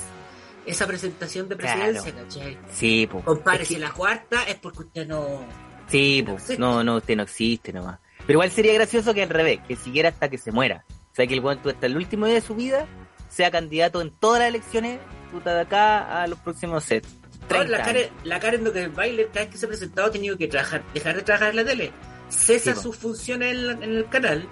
esa 0.66 0.86
presentación 0.86 1.48
de 1.48 1.56
presidencia, 1.56 2.12
¿cachai? 2.12 2.58
Sí, 2.72 3.06
po. 3.06 3.22
Compadre, 3.22 3.62
Es 3.62 3.68
que- 3.68 3.74
si 3.74 3.80
la 3.80 3.92
cuarta 3.92 4.42
es 4.44 4.56
porque 4.56 4.80
usted 4.80 5.06
no. 5.06 5.44
Sí, 5.88 6.22
No 6.26 6.36
pues, 6.36 6.58
no, 6.58 6.84
no, 6.84 6.96
usted 6.96 7.16
no 7.16 7.22
existe 7.22 7.72
nomás. 7.72 7.98
Pero 8.18 8.32
igual 8.34 8.50
sería 8.50 8.74
gracioso 8.74 9.14
que 9.14 9.22
al 9.22 9.28
revés, 9.28 9.60
que 9.66 9.76
siguiera 9.76 10.08
hasta 10.10 10.28
que 10.28 10.38
se 10.38 10.52
muera. 10.52 10.84
O 10.88 11.14
sea, 11.14 11.26
que 11.26 11.34
el 11.34 11.40
tú 11.40 11.68
hasta 11.70 11.86
el 11.86 11.96
último 11.96 12.26
día 12.26 12.34
de 12.36 12.40
su 12.40 12.54
vida 12.54 12.86
sea 13.31 13.50
candidato 13.50 14.03
en 14.03 14.11
todas 14.11 14.41
las 14.41 14.49
elecciones, 14.51 14.99
puta 15.32 15.55
de 15.55 15.63
acá 15.63 16.22
a 16.22 16.27
los 16.27 16.39
próximos 16.41 16.84
set. 16.84 17.06
Ahora, 17.49 17.65
30 17.65 17.79
la. 17.79 17.84
Karen, 17.84 18.08
la 18.25 18.41
Karen 18.41 18.65
Duke-Bailer, 18.65 19.29
cada 19.29 19.41
vez 19.46 19.49
que 19.51 19.56
se 19.58 19.65
ha 19.67 19.69
presentado, 19.69 20.08
ha 20.08 20.10
tenido 20.10 20.37
que 20.37 20.46
trabajar, 20.49 20.82
dejar 20.94 21.17
de 21.17 21.22
trabajar 21.22 21.51
en 21.51 21.56
la 21.56 21.65
tele. 21.65 21.93
Cesa 22.29 22.75
Sí, 22.75 22.81
sus 22.82 22.96
funciones 22.96 23.53
en, 23.53 23.67
la- 23.67 23.72
en 23.72 23.82
el 23.96 24.08
canal. 24.08 24.46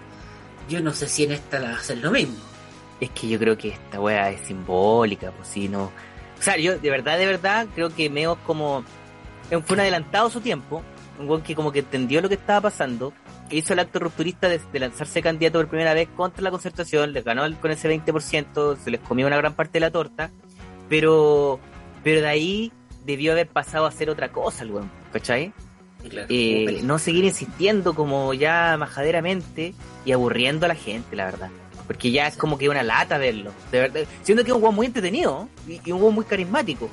Yo 0.69 0.81
no 0.81 0.93
sé 0.93 1.09
si 1.09 1.25
en 1.25 1.33
esta 1.33 1.59
la 1.59 1.69
va 1.71 1.75
a 1.75 1.79
hacer 1.79 1.99
lo 1.99 2.11
mismo. 2.11 2.35
Es 3.01 3.11
que 3.11 3.29
yo 3.29 3.39
creo 3.39 3.57
que 3.57 3.69
esta 3.69 4.01
wea 4.01 4.31
es 4.31 4.41
simbólica, 4.47 5.31
pues 5.33 5.49
si 5.49 5.69
no. 5.69 5.85
O 5.85 6.43
sea, 6.43 6.57
yo 6.57 6.79
de 6.79 6.91
verdad, 6.91 7.19
de 7.19 7.27
verdad, 7.27 7.67
creo 7.75 7.95
que 7.95 8.11
Meo 8.11 8.37
como. 8.47 8.85
Fue 9.49 9.75
un 9.75 9.81
adelantado 9.81 10.29
su 10.29 10.41
tiempo, 10.41 10.83
un 11.19 11.29
weón 11.29 11.43
que 11.43 11.55
como 11.55 11.71
que 11.73 11.79
entendió 11.79 12.21
lo 12.21 12.29
que 12.29 12.35
estaba 12.35 12.61
pasando, 12.63 13.13
que 13.13 13.28
hizo 13.51 13.73
el 13.73 13.79
acto 13.79 13.99
rupturista 13.99 14.49
de, 14.49 14.61
de 14.73 14.79
lanzarse 14.79 15.23
candidato 15.23 15.59
por 15.59 15.69
primera 15.69 15.95
vez 15.95 16.09
contra 16.17 16.43
la 16.43 16.51
concertación, 16.51 17.13
les 17.13 17.25
ganó 17.25 17.45
el- 17.45 17.57
con 17.57 17.71
ese 17.71 17.89
20%, 17.89 18.77
se 18.77 18.91
les 18.91 19.01
comió 19.01 19.27
una 19.27 19.37
gran 19.37 19.55
parte 19.55 19.75
de 19.75 19.81
la 19.81 19.91
torta, 19.91 20.31
pero 20.89 21.59
pero 22.05 22.21
de 22.21 22.29
ahí 22.29 22.73
debió 23.05 23.33
haber 23.33 23.49
pasado 23.49 23.85
a 23.85 23.89
hacer 23.89 24.09
otra 24.11 24.31
cosa 24.31 24.63
el 24.65 24.71
weón, 24.71 24.91
¿cachai? 25.13 25.53
Y 26.05 26.09
claro, 26.11 26.27
Eh, 26.31 26.81
no 26.85 26.99
seguir 26.99 27.25
insistiendo 27.25 27.95
como 27.95 28.33
ya 28.35 28.77
majaderamente 28.79 29.75
y 30.05 30.13
aburriendo 30.13 30.67
a 30.67 30.69
la 30.69 30.75
gente, 30.77 31.17
la 31.17 31.25
verdad. 31.25 31.51
Porque 31.89 32.11
ya 32.13 32.27
es 32.29 32.37
como 32.37 32.57
que 32.59 32.69
una 32.69 32.83
lata 32.83 33.19
verlo. 33.19 33.51
De 33.73 33.81
verdad. 33.81 34.03
Siendo 34.23 34.45
que 34.45 34.51
es 34.51 34.55
un 34.55 34.61
juego 34.61 34.73
muy 34.75 34.87
entretenido 34.87 35.49
y, 35.67 35.81
y 35.85 35.91
un 35.93 35.99
juego 35.99 36.13
muy 36.13 36.25
carismático. 36.25 36.89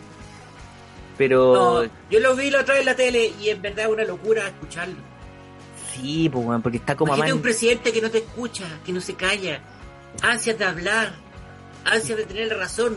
Pero 1.17 1.53
No, 1.53 1.89
yo 2.09 2.19
lo 2.19 2.35
vi 2.35 2.49
la 2.49 2.61
otra 2.61 2.73
vez 2.73 2.81
en 2.81 2.85
la 2.87 2.95
tele 2.95 3.31
y 3.41 3.49
en 3.49 3.61
verdad 3.61 3.85
es 3.85 3.91
una 3.91 4.03
locura 4.03 4.47
escucharlo. 4.47 4.95
Sí, 6.01 6.29
pues 6.29 6.45
porque 6.61 6.77
está 6.77 6.95
como 6.95 7.09
Imagínate 7.13 7.31
man- 7.31 7.37
un 7.37 7.43
presidente 7.43 7.91
que 7.93 8.01
no 8.01 8.09
te 8.11 8.19
escucha, 8.19 8.65
que 8.85 8.91
no 8.93 9.01
se 9.01 9.13
calla, 9.15 9.61
ansias 10.21 10.57
de 10.57 10.65
hablar, 10.65 11.13
ansias 11.85 12.17
de 12.17 12.25
tener 12.25 12.47
la 12.47 12.55
razón. 12.57 12.95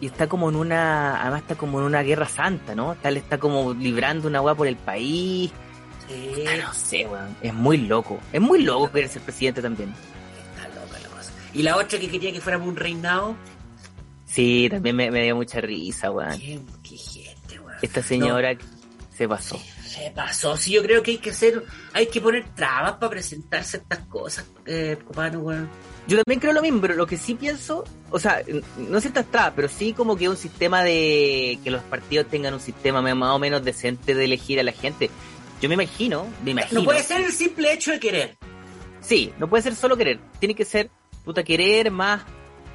y 0.00 0.06
está 0.06 0.26
como 0.28 0.48
en 0.50 0.56
una, 0.56 1.20
además 1.22 1.42
está 1.42 1.54
como 1.54 1.78
en 1.80 1.86
una 1.86 2.02
guerra 2.02 2.28
santa, 2.28 2.74
¿no? 2.74 2.94
Tal 3.00 3.16
está 3.16 3.38
como 3.38 3.72
librando 3.74 4.28
una 4.28 4.40
weá 4.42 4.54
por 4.54 4.66
el 4.66 4.76
país. 4.76 5.50
Sí, 6.08 6.44
Ah, 6.46 6.56
no 6.66 6.74
sé, 6.74 7.06
weón. 7.06 7.34
Es 7.40 7.54
muy 7.54 7.78
loco. 7.78 8.18
Es 8.32 8.40
muy 8.40 8.62
loco 8.62 8.92
querer 8.92 9.08
ser 9.08 9.22
presidente 9.22 9.62
también. 9.62 9.94
está 10.54 10.68
loca 10.68 10.98
la 11.00 11.08
cosa. 11.08 11.32
Y 11.54 11.62
la 11.62 11.76
otra 11.76 11.98
que 11.98 12.10
quería 12.10 12.30
que 12.32 12.40
fuéramos 12.42 12.68
un 12.68 12.76
reinado, 12.76 13.34
Sí, 14.26 14.66
también 14.70 14.96
me, 14.96 15.10
me 15.10 15.22
dio 15.22 15.36
mucha 15.36 15.60
risa, 15.60 16.10
weón. 16.10 16.38
qué, 16.38 16.60
qué 16.82 16.96
gente, 16.96 17.60
weón. 17.60 17.76
Esta 17.80 18.02
señora 18.02 18.54
se 19.16 19.28
pasó. 19.28 19.58
Se 19.94 20.10
pasó, 20.10 20.56
sí, 20.56 20.72
yo 20.72 20.82
creo 20.82 21.02
que 21.04 21.12
hay 21.12 21.18
que 21.18 21.30
hacer, 21.30 21.62
hay 21.92 22.06
que 22.08 22.20
poner 22.20 22.52
trabas 22.54 22.94
para 22.94 23.10
presentar 23.10 23.62
ciertas 23.62 24.00
cosas, 24.06 24.44
eh, 24.66 24.96
copano, 25.06 25.38
weón. 25.38 25.68
Yo 26.08 26.16
también 26.20 26.40
creo 26.40 26.52
lo 26.52 26.62
mismo, 26.62 26.80
pero 26.80 26.94
lo 26.94 27.06
que 27.06 27.16
sí 27.16 27.34
pienso, 27.34 27.84
o 28.10 28.18
sea, 28.18 28.42
no 28.76 29.00
ciertas 29.00 29.26
trabas, 29.30 29.52
pero 29.54 29.68
sí 29.68 29.92
como 29.92 30.16
que 30.16 30.28
un 30.28 30.36
sistema 30.36 30.82
de 30.82 31.60
que 31.62 31.70
los 31.70 31.80
partidos 31.84 32.26
tengan 32.28 32.54
un 32.54 32.60
sistema 32.60 33.00
más 33.02 33.30
o 33.30 33.38
menos 33.38 33.62
decente 33.64 34.14
de 34.16 34.24
elegir 34.24 34.58
a 34.58 34.64
la 34.64 34.72
gente. 34.72 35.10
Yo 35.62 35.68
me 35.68 35.74
imagino, 35.76 36.26
me 36.44 36.50
imagino. 36.50 36.80
No 36.80 36.84
puede 36.84 37.02
ser 37.04 37.20
el 37.20 37.32
simple 37.32 37.72
hecho 37.72 37.92
de 37.92 38.00
querer. 38.00 38.36
Sí, 39.00 39.32
no 39.38 39.48
puede 39.48 39.62
ser 39.62 39.76
solo 39.76 39.96
querer, 39.96 40.18
tiene 40.40 40.54
que 40.56 40.64
ser 40.64 40.90
puta 41.24 41.44
querer 41.44 41.90
más 41.92 42.22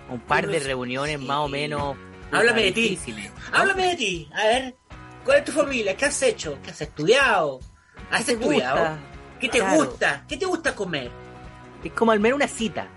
un 0.09 0.21
par 0.21 0.47
de 0.47 0.53
Unos- 0.55 0.65
reuniones 0.65 1.19
sí. 1.19 1.25
más 1.25 1.37
o 1.39 1.49
menos. 1.49 1.97
Háblame 2.31 2.63
de 2.63 2.71
ti. 2.71 2.99
Háblame 3.51 3.87
de 3.89 3.95
ti. 3.95 4.29
A 4.33 4.43
ver, 4.47 4.75
¿cuál 5.23 5.39
es 5.39 5.45
tu 5.45 5.51
familia? 5.51 5.95
¿Qué 5.95 6.05
has 6.05 6.21
hecho? 6.23 6.57
¿Qué 6.63 6.71
has 6.71 6.81
estudiado? 6.81 7.59
¿Has 8.11 8.25
¿Qué 8.25 8.35
te 8.35 8.41
estudiado? 8.41 8.77
gusta? 8.77 8.99
¿Qué 9.39 9.49
te 9.49 9.59
Claro. 9.59 9.75
gusta? 9.77 10.25
¿Qué 10.27 10.37
te 10.37 10.45
gusta 10.45 10.75
comer? 10.75 11.11
Es 11.83 11.91
como 11.93 12.11
al 12.11 12.19
menos 12.19 12.35
una 12.37 12.47
cita. 12.47 12.87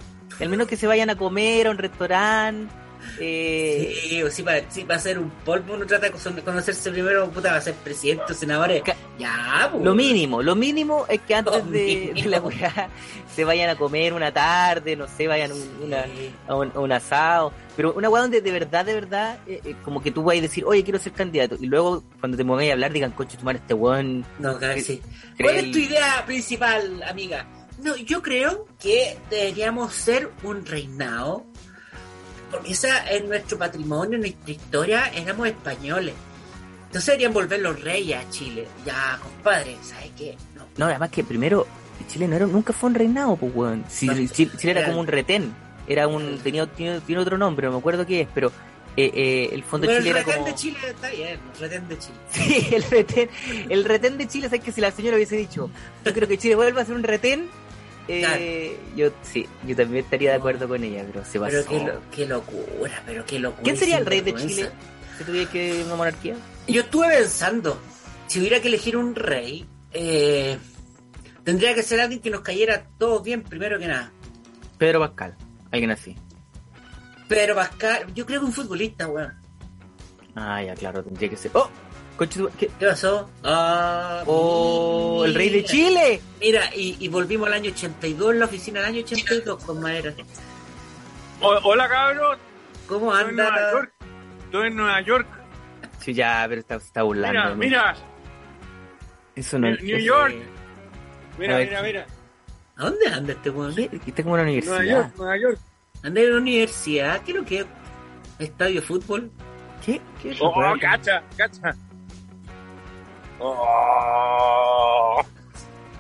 Al 0.40 0.48
menos 0.48 0.66
que 0.66 0.76
se 0.76 0.86
vayan 0.86 1.10
a 1.10 1.16
comer 1.16 1.66
a 1.66 1.70
un 1.70 1.78
restaurante. 1.78 2.72
Eh, 3.18 3.94
Sí, 4.08 4.22
o 4.22 4.30
si 4.30 4.42
para, 4.42 4.70
si 4.70 4.84
para 4.84 4.96
hacer 4.98 5.18
un 5.18 5.30
polvo 5.44 5.74
uno 5.74 5.86
trata 5.86 6.06
de 6.06 6.12
con- 6.12 6.40
conocerse 6.40 6.90
primero, 6.90 7.28
puta, 7.30 7.52
va 7.52 7.58
a 7.58 7.60
ser 7.60 7.74
presidente 7.74 8.24
o 8.30 8.34
senadores. 8.34 8.82
Ya, 9.18 9.68
pues. 9.70 9.84
Lo 9.84 9.94
mínimo, 9.94 10.42
lo 10.42 10.54
mínimo 10.54 11.04
es 11.08 11.20
que 11.22 11.34
antes 11.34 11.70
de, 11.70 12.12
la 12.26 12.40
weá 12.40 12.88
se 13.34 13.44
vayan 13.44 13.70
a 13.70 13.76
comer 13.76 14.12
una 14.14 14.32
tarde, 14.32 14.96
no 14.96 15.06
sé, 15.06 15.28
vayan 15.28 15.50
a 15.52 15.54
un, 15.54 15.70
una- 15.84 16.06
a 16.48 16.54
un, 16.56 16.72
a 16.74 16.80
un 16.80 16.92
asado. 16.92 17.52
Pero 17.76 17.92
una 17.94 18.08
weá 18.10 18.22
donde 18.22 18.40
de 18.42 18.50
verdad, 18.50 18.84
de 18.84 18.94
verdad, 18.94 19.38
eh, 19.46 19.60
eh, 19.64 19.74
como 19.82 20.02
que 20.02 20.10
tú 20.10 20.22
vas 20.22 20.36
a 20.36 20.40
decir, 20.40 20.64
oye, 20.66 20.82
quiero 20.84 20.98
ser 20.98 21.12
candidato. 21.12 21.56
Y 21.60 21.66
luego, 21.66 22.02
cuando 22.20 22.36
te 22.36 22.44
pongas 22.44 22.68
a 22.68 22.72
hablar, 22.72 22.92
digan, 22.92 23.12
coche, 23.12 23.36
tomar 23.38 23.56
este 23.56 23.74
weón. 23.74 24.24
No, 24.38 24.58
claro 24.58 24.80
sí. 24.80 25.00
¿Cuál 25.40 25.56
es 25.56 25.70
tu 25.72 25.78
idea 25.78 26.22
principal, 26.26 27.02
amiga? 27.04 27.46
No, 27.82 27.96
yo 27.96 28.22
creo 28.22 28.66
que 28.80 29.16
deberíamos 29.30 29.92
ser 29.94 30.30
un 30.42 30.64
reinado. 30.66 31.44
Porque 32.52 32.70
esa 32.72 33.10
es 33.10 33.24
nuestro 33.24 33.58
patrimonio, 33.58 34.18
nuestra 34.18 34.50
historia, 34.52 35.06
éramos 35.14 35.48
españoles. 35.48 36.14
Entonces 36.86 37.06
deberían 37.06 37.32
volver 37.32 37.58
los 37.60 37.80
reyes 37.82 38.18
a 38.24 38.30
Chile. 38.30 38.68
Ya, 38.86 39.18
compadre, 39.22 39.76
¿sabes 39.82 40.10
qué? 40.16 40.36
No. 40.54 40.66
No, 40.76 40.84
además 40.86 41.10
que 41.10 41.24
primero, 41.24 41.66
Chile 42.08 42.28
no 42.28 42.36
era, 42.36 42.46
nunca 42.46 42.72
fue 42.72 42.90
un 42.90 42.94
reinado, 42.94 43.34
pues 43.36 43.50
weón. 43.54 43.84
Si- 43.88 44.06
No, 44.06 44.14
Chile, 44.28 44.50
Chile 44.58 44.70
era 44.72 44.84
como 44.86 45.00
un 45.00 45.06
retén. 45.06 45.52
Era 45.88 46.06
un, 46.06 46.38
tenía, 46.38 46.66
tiene, 46.66 47.00
tiene 47.00 47.20
otro 47.22 47.36
nombre, 47.38 47.66
no 47.66 47.72
me 47.72 47.78
acuerdo 47.78 48.06
qué 48.06 48.20
es, 48.20 48.28
pero 48.32 48.52
eh, 48.96 49.10
eh, 49.14 49.48
el 49.52 49.64
fondo 49.64 49.86
Pero 49.86 49.98
Chile 49.98 50.10
el 50.10 50.16
era 50.16 50.24
retén 50.24 50.34
como... 50.42 50.46
de 50.46 50.54
Chile 50.54 50.78
está 50.86 51.10
bien, 51.10 51.40
el 51.54 51.60
retén 51.60 51.88
de 51.88 51.98
Chile. 51.98 52.14
Sí, 52.30 52.68
el 52.74 52.82
retén, 52.84 53.30
el 53.70 53.84
retén 53.84 54.18
de 54.18 54.28
Chile, 54.28 54.46
¿sabes 54.48 54.60
que 54.62 54.70
si 54.70 54.80
la 54.80 54.90
señora 54.92 55.16
hubiese 55.16 55.36
dicho, 55.36 55.70
yo 56.04 56.12
creo 56.12 56.28
que 56.28 56.38
Chile 56.38 56.54
vuelva 56.54 56.82
a 56.82 56.84
ser 56.84 56.94
un 56.94 57.02
retén? 57.02 57.48
Eh, 58.08 58.76
yo 58.96 59.10
sí, 59.22 59.46
yo 59.66 59.76
también 59.76 60.04
estaría 60.04 60.30
de 60.30 60.36
acuerdo 60.36 60.66
con 60.68 60.82
ella, 60.82 61.04
pero 61.10 61.24
se 61.24 61.38
pasó. 61.38 61.52
Pero 61.52 61.64
qué, 61.66 61.84
lo- 61.84 62.10
qué 62.10 62.26
locura, 62.26 63.02
pero 63.06 63.24
qué 63.24 63.38
locura. 63.38 63.62
¿Quién 63.62 63.76
sería 63.76 63.98
el 63.98 64.06
rey 64.06 64.20
de. 64.20 64.34
Chile 64.34 64.70
si 65.18 65.24
tuviera 65.24 65.50
que 65.50 65.82
una 65.84 65.94
monarquía? 65.94 66.34
Yo 66.66 66.80
estuve 66.82 67.08
pensando, 67.08 67.78
si 68.26 68.40
hubiera 68.40 68.60
que 68.60 68.68
elegir 68.68 68.96
un 68.96 69.14
rey, 69.14 69.66
eh, 69.92 70.58
tendría 71.44 71.74
que 71.74 71.82
ser 71.82 72.00
alguien 72.00 72.20
que 72.20 72.30
nos 72.30 72.40
cayera 72.40 72.86
todos 72.98 73.22
bien, 73.22 73.42
primero 73.42 73.78
que 73.78 73.86
nada. 73.86 74.10
Pedro 74.78 75.00
Pascal, 75.00 75.36
alguien 75.70 75.90
así. 75.92 76.16
Pero 77.28 77.54
Pascal, 77.54 78.12
yo 78.14 78.26
creo 78.26 78.40
que 78.40 78.46
un 78.46 78.52
futbolista, 78.52 79.06
weón. 79.08 79.32
Ah, 80.34 80.62
ya, 80.62 80.74
claro, 80.74 81.04
tendría 81.04 81.28
que 81.28 81.36
ser. 81.36 81.50
¡Oh! 81.54 81.68
¿Qué? 82.18 82.68
¿Qué 82.78 82.86
pasó? 82.86 83.28
Ah, 83.44 84.22
¡Oh! 84.26 85.22
¡El 85.24 85.34
rey 85.34 85.48
de. 85.50 85.64
Chile! 85.64 86.20
Mira, 86.40 86.70
y, 86.74 86.96
y 87.00 87.08
volvimos 87.08 87.46
al 87.48 87.54
año 87.54 87.70
82, 87.72 88.32
en 88.32 88.38
la 88.38 88.44
oficina 88.46 88.80
del 88.80 88.88
año 88.90 89.00
82 89.02 89.64
con 89.64 89.80
madera. 89.80 90.12
O- 91.40 91.58
hola 91.64 91.88
cabros, 91.88 92.38
¿Cómo 92.86 93.12
estoy 93.16 93.30
en 93.30 93.36
Nueva 93.36 93.54
anda? 93.56 93.72
York. 93.72 93.92
Estoy 94.44 94.66
en 94.68 94.76
Nueva 94.76 95.00
York. 95.00 95.26
Sí, 96.00 96.14
ya, 96.14 96.44
pero 96.48 96.60
está, 96.60 96.74
está 96.76 97.02
burlando. 97.02 97.56
Mira, 97.56 97.92
mira, 97.92 97.96
Eso 99.34 99.58
no 99.58 99.68
New- 99.68 99.78
New 99.82 99.96
eso- 99.96 100.06
York. 100.06 100.34
Mira, 101.38 101.56
ver. 101.56 101.68
mira, 101.68 101.82
mira. 101.82 102.06
¿A 102.76 102.84
dónde 102.84 103.06
anda 103.08 103.32
este 103.32 103.50
weón? 103.50 103.74
Está 103.78 104.22
como 104.22 104.36
en 104.36 104.42
una 104.42 104.42
universidad. 104.42 104.76
Nueva 104.78 104.92
York, 105.02 105.14
Nueva 105.16 105.36
York. 105.38 105.58
Anda 106.02 106.20
en 106.20 106.30
la 106.32 106.38
universidad, 106.38 107.22
¿qué 107.22 107.30
es 107.32 107.36
lo 107.38 107.44
que 107.44 107.58
es? 107.60 107.66
¿Estadio 108.38 108.80
de 108.80 108.86
fútbol? 108.86 109.30
¿Qué? 109.84 110.00
¿Qué 110.20 110.30
es 110.32 110.40
Oh, 110.40 110.48
oh, 110.54 110.74
cacha, 110.80 111.22
cacha. 111.36 111.74
Oh. 113.44 115.22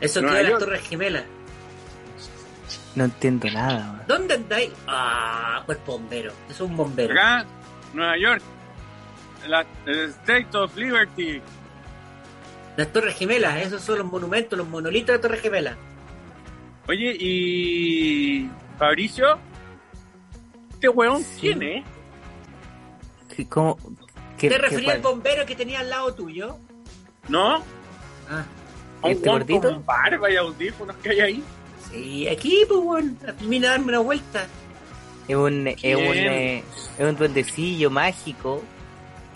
Eso 0.00 0.20
queda 0.20 0.40
en 0.40 0.50
las. 0.50 0.58
Torres 0.58 0.82
Gemelas. 0.88 1.24
No 2.94 3.04
entiendo 3.04 3.48
nada. 3.50 4.04
¿Dónde 4.06 4.34
andáis? 4.34 4.70
Ah, 4.86 5.62
pues 5.66 5.78
bombero. 5.86 6.32
Eso 6.50 6.64
es 6.64 6.70
un 6.70 6.76
bombero. 6.76 7.12
Acá, 7.14 7.46
Nueva 7.94 8.18
York. 8.18 8.42
La, 9.46 9.64
el 9.86 10.10
State 10.10 10.48
of 10.56 10.76
Liberty. 10.76 11.40
Las 12.76 12.88
Torres 12.92 13.16
Gemelas, 13.16 13.56
esos 13.58 13.82
son 13.82 13.98
los 13.98 14.06
monumentos, 14.06 14.58
los 14.58 14.68
monolitos 14.68 15.14
de 15.14 15.18
Torres 15.18 15.40
Gemelas. 15.40 15.76
Oye, 16.88 17.16
y. 17.18 18.50
Fabricio. 18.78 19.38
Este 20.72 20.88
weón, 20.88 21.22
Sí. 21.22 21.40
¿quién 21.40 21.62
es? 21.62 21.84
¿Qué- 23.36 23.48
¿Cómo? 23.48 23.76
¿Qué, 24.36 24.48
¿Te 24.48 24.56
qué- 24.56 24.58
refería 24.60 24.92
al 24.94 25.00
bombero 25.00 25.46
que 25.46 25.54
tenía 25.54 25.80
al 25.80 25.88
lado 25.90 26.12
tuyo? 26.14 26.56
¿No? 27.28 27.56
Ah, 28.30 28.44
A 29.02 29.06
un 29.06 29.12
¿Este 29.12 29.28
gordito? 29.30 29.60
con 29.72 29.84
barba 29.86 30.30
y 30.30 30.36
audífonos 30.36 30.96
que 30.96 31.10
hay 31.10 31.20
ahí. 31.20 31.44
sí, 31.90 32.28
aquí, 32.28 32.64
pues, 32.68 32.80
weón. 32.82 33.18
Mira, 33.42 33.70
darme 33.70 33.86
una 33.88 33.98
vuelta. 34.00 34.46
Es 35.28 35.36
un, 35.36 35.66
es 35.68 35.76
un, 35.96 36.16
eh, 36.16 36.64
es 36.98 37.04
un 37.06 37.16
duendecillo 37.16 37.90
mágico 37.90 38.62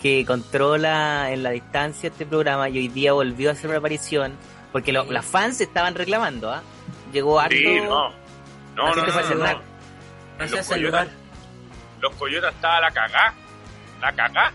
que 0.01 0.25
controla 0.25 1.31
en 1.31 1.43
la 1.43 1.51
distancia 1.51 2.09
este 2.09 2.25
programa 2.25 2.69
y 2.69 2.77
hoy 2.77 2.87
día 2.89 3.13
volvió 3.13 3.49
a 3.49 3.53
hacer 3.53 3.69
una 3.69 3.79
aparición 3.79 4.33
porque 4.71 4.91
lo- 4.91 5.05
las 5.11 5.25
fans 5.25 5.59
estaban 5.61 5.95
reclamando, 5.95 6.51
¿ah? 6.51 6.61
Llegó 7.13 7.39
harto. 7.39 7.55
Sí, 7.55 7.79
no. 7.81 8.09
No, 8.75 8.95
no, 8.95 8.95
no, 8.95 9.01
a 9.01 9.05
no. 9.05 9.61
Pasé 10.37 10.53
a 10.53 10.57
Los 10.57 10.65
saludar. 10.67 11.07
Los 11.99 12.13
coyotas 12.15 12.53
estaban 12.53 12.81
la 12.81 12.91
cagá. 12.91 13.33
La 14.01 14.13
cagá. 14.13 14.51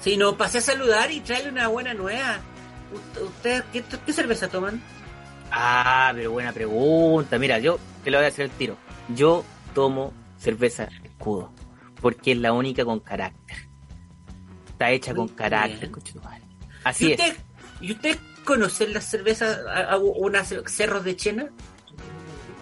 Sí, 0.00 0.16
no, 0.18 0.36
pasé 0.36 0.58
a 0.58 0.60
saludar 0.60 1.10
y 1.10 1.20
traerle 1.20 1.50
una 1.50 1.68
buena 1.68 1.94
nueva. 1.94 2.40
¿Ustedes 3.22 3.62
qué, 3.72 3.82
qué 4.04 4.12
cerveza 4.12 4.48
toman? 4.48 4.80
Ah, 5.50 6.12
pero 6.14 6.32
buena 6.32 6.52
pregunta. 6.52 7.38
Mira, 7.38 7.58
yo 7.58 7.78
te 8.02 8.10
lo 8.10 8.18
voy 8.18 8.24
a 8.26 8.28
hacer 8.28 8.46
el 8.46 8.50
tiro. 8.52 8.76
Yo 9.14 9.44
tomo 9.74 10.12
cerveza 10.38 10.88
escudo 11.02 11.52
porque 12.00 12.32
es 12.32 12.38
la 12.38 12.52
única 12.52 12.84
con 12.84 13.00
carácter. 13.00 13.56
Está 14.68 14.90
hecha 14.90 15.14
con 15.14 15.28
carácter, 15.28 15.90
conchetumare. 15.90 16.42
¿Y 16.42 16.76
Así 16.84 17.12
es. 17.12 17.20
¿Y 17.80 17.92
ustedes 17.92 18.18
conocen 18.44 18.92
las 18.92 19.04
cervezas, 19.04 19.58
a- 19.66 19.92
a- 19.92 19.98
unas 19.98 20.54
cerros 20.66 21.04
de 21.04 21.16
Chena? 21.16 21.46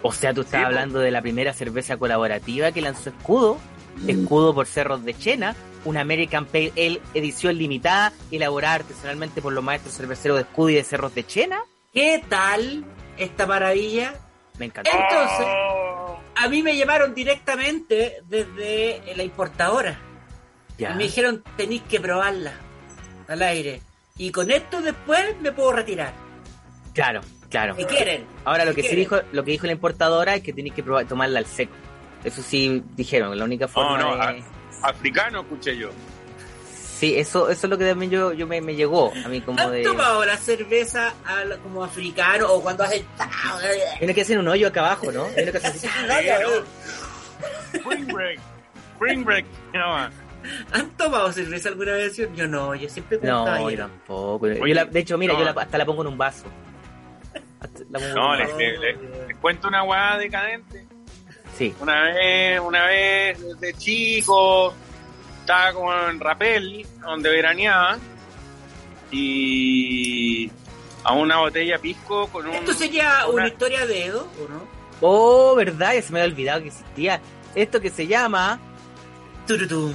O 0.02 0.12
sea, 0.12 0.34
tú 0.34 0.40
estás 0.42 0.60
Sí, 0.60 0.64
hablando 0.64 0.98
de 0.98 1.10
la 1.10 1.22
primera 1.22 1.52
cerveza 1.54 1.96
colaborativa 1.96 2.72
que 2.72 2.82
lanzó 2.82 3.10
Escudo. 3.10 3.58
Escudo 4.06 4.54
por 4.54 4.66
Cerros 4.66 5.04
de 5.04 5.14
Chena, 5.14 5.54
una 5.84 6.00
American 6.00 6.46
Pale 6.46 6.72
Ale 6.76 7.00
edición 7.14 7.56
limitada, 7.56 8.12
elaborada 8.30 8.74
artesanalmente 8.74 9.42
por 9.42 9.52
los 9.52 9.62
maestros 9.62 9.96
cerveceros 9.96 10.38
de 10.38 10.42
Escudo 10.42 10.70
y 10.70 10.74
de 10.74 10.84
Cerros 10.84 11.14
de 11.14 11.26
Chena. 11.26 11.62
¿Qué 11.92 12.24
tal 12.28 12.84
esta 13.18 13.46
maravilla? 13.46 14.14
Me 14.58 14.66
encantó. 14.66 14.90
Entonces, 14.92 15.46
a 16.36 16.48
mí 16.48 16.62
me 16.62 16.76
llamaron 16.76 17.14
directamente 17.14 18.22
desde 18.28 19.02
la 19.14 19.22
importadora. 19.22 19.98
Ya. 20.78 20.92
Y 20.92 20.94
me 20.94 21.02
dijeron, 21.04 21.44
tenéis 21.56 21.82
que 21.82 22.00
probarla 22.00 22.52
al 23.28 23.42
aire. 23.42 23.82
Y 24.16 24.30
con 24.30 24.50
esto 24.50 24.80
después 24.80 25.38
me 25.40 25.52
puedo 25.52 25.72
retirar. 25.72 26.12
Claro, 26.92 27.20
claro. 27.48 27.74
Si 27.76 27.84
quieren. 27.84 28.26
Ahora 28.44 28.64
lo 28.64 28.74
que 28.74 28.82
sí 28.82 28.94
dijo, 28.94 29.20
lo 29.32 29.44
que 29.44 29.52
dijo 29.52 29.66
la 29.66 29.72
importadora 29.72 30.34
es 30.34 30.42
que 30.42 30.52
tenéis 30.52 30.74
que 30.74 30.82
probar, 30.82 31.06
tomarla 31.06 31.38
al 31.38 31.46
seco. 31.46 31.74
Eso 32.24 32.42
sí 32.42 32.82
dijeron, 32.96 33.36
la 33.38 33.44
única 33.44 33.66
forma 33.68 33.98
no, 33.98 34.14
de... 34.16 34.22
ah. 34.22 34.88
Africano, 34.88 35.40
escuché 35.40 35.76
yo. 35.76 35.90
Sí, 36.72 37.16
eso, 37.18 37.50
eso 37.50 37.66
es 37.66 37.70
lo 37.70 37.76
que 37.78 37.84
también 37.84 38.12
yo, 38.12 38.32
yo 38.32 38.46
me, 38.46 38.60
me 38.60 38.76
llegó 38.76 39.12
a 39.24 39.28
mí 39.28 39.40
como 39.40 39.60
¿Han 39.60 39.72
de... 39.72 39.82
tomado 39.82 40.24
la 40.24 40.36
cerveza 40.36 41.12
como 41.64 41.82
africano 41.82 42.46
o 42.52 42.62
cuando 42.62 42.84
hacen... 42.84 43.04
Tiene 43.98 44.14
que 44.14 44.20
hacer 44.22 44.38
un 44.38 44.46
hoyo 44.46 44.68
acá 44.68 44.80
abajo, 44.86 45.10
¿no? 45.10 45.24
Tiene 45.26 45.50
que 45.50 45.58
hacer 45.58 45.70
así. 45.72 45.86
Spring 47.74 48.06
Break. 48.06 48.38
Spring 48.94 49.24
Break. 49.24 49.46
llama. 49.72 50.10
¿Han 50.72 50.90
tomado 50.96 51.32
cerveza 51.32 51.68
alguna 51.70 51.92
vez? 51.92 52.16
Yo 52.16 52.46
no, 52.48 52.74
yo 52.74 52.88
siempre 52.88 53.18
No, 53.22 53.68
yo 53.70 53.76
tampoco. 53.78 54.46
Yo 54.48 54.64
la- 54.74 54.84
de 54.84 55.00
hecho, 55.00 55.16
mira, 55.18 55.32
no. 55.34 55.38
yo 55.40 55.44
la- 55.44 55.60
hasta 55.60 55.78
la 55.78 55.84
pongo 55.86 56.02
en 56.02 56.08
un 56.08 56.18
vaso. 56.18 56.44
Hasta 57.60 57.80
la 57.90 57.98
pongo 57.98 58.06
en 58.08 58.14
No, 58.14 58.30
un 58.32 58.38
le- 58.38 58.44
vaso. 58.44 58.58
le- 58.58 58.78
le- 58.78 59.26
les 59.28 59.36
cuento 59.38 59.68
una 59.68 59.82
weá 59.84 60.18
decadente. 60.18 60.86
Sí. 61.56 61.74
Una 61.80 62.02
vez, 62.04 62.60
una 62.60 62.86
vez 62.86 63.60
de 63.60 63.74
chico, 63.74 64.72
estaba 65.40 65.72
como 65.72 65.92
en 66.08 66.18
Rapel, 66.20 66.86
donde 67.00 67.30
veraneaba, 67.30 67.98
y 69.10 70.50
a 71.04 71.12
una 71.12 71.38
botella 71.38 71.78
pisco 71.78 72.26
con 72.28 72.46
un... 72.46 72.54
¿Esto 72.54 72.72
sería 72.74 73.26
una 73.26 73.34
una- 73.34 73.48
historia 73.48 73.86
de 73.86 74.06
Edo 74.06 74.28
o 74.44 74.48
no? 74.48 74.62
Oh, 75.04 75.54
verdad, 75.56 75.94
ya 75.94 76.02
se 76.02 76.12
me 76.12 76.20
había 76.20 76.32
olvidado 76.32 76.62
que 76.62 76.68
existía. 76.68 77.20
Esto 77.54 77.80
que 77.80 77.90
se 77.90 78.06
llama. 78.06 78.58
Turutum. 79.46 79.92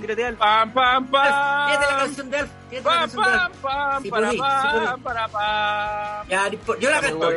Tírate 0.00 0.26
al- 0.26 0.34
Pam, 0.36 0.72
pam, 0.72 1.06
pam. 1.06 1.68
Fíjate 1.70 1.92
la 1.92 1.98
canción 1.98 2.30
de 2.30 2.36
Alf. 2.38 2.50
Fíjate 2.68 2.84
la 2.84 2.90
Pam, 2.90 3.00
canción 3.00 3.22
de 3.24 3.30
pam, 3.30 3.40
Alf. 3.40 3.56
pam, 3.62 4.02
Sí 4.02 4.10
para, 4.10 4.30
sí 4.32 4.36
pam, 4.38 4.72
podí. 4.90 5.02
para, 5.02 5.28
pam. 5.28 6.28
Ya, 6.28 6.50
yo 6.80 6.90
la 6.90 7.00
canto. 7.00 7.30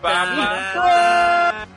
Pam, 0.00 0.36
pam, 0.36 0.74
pam. 0.74 1.68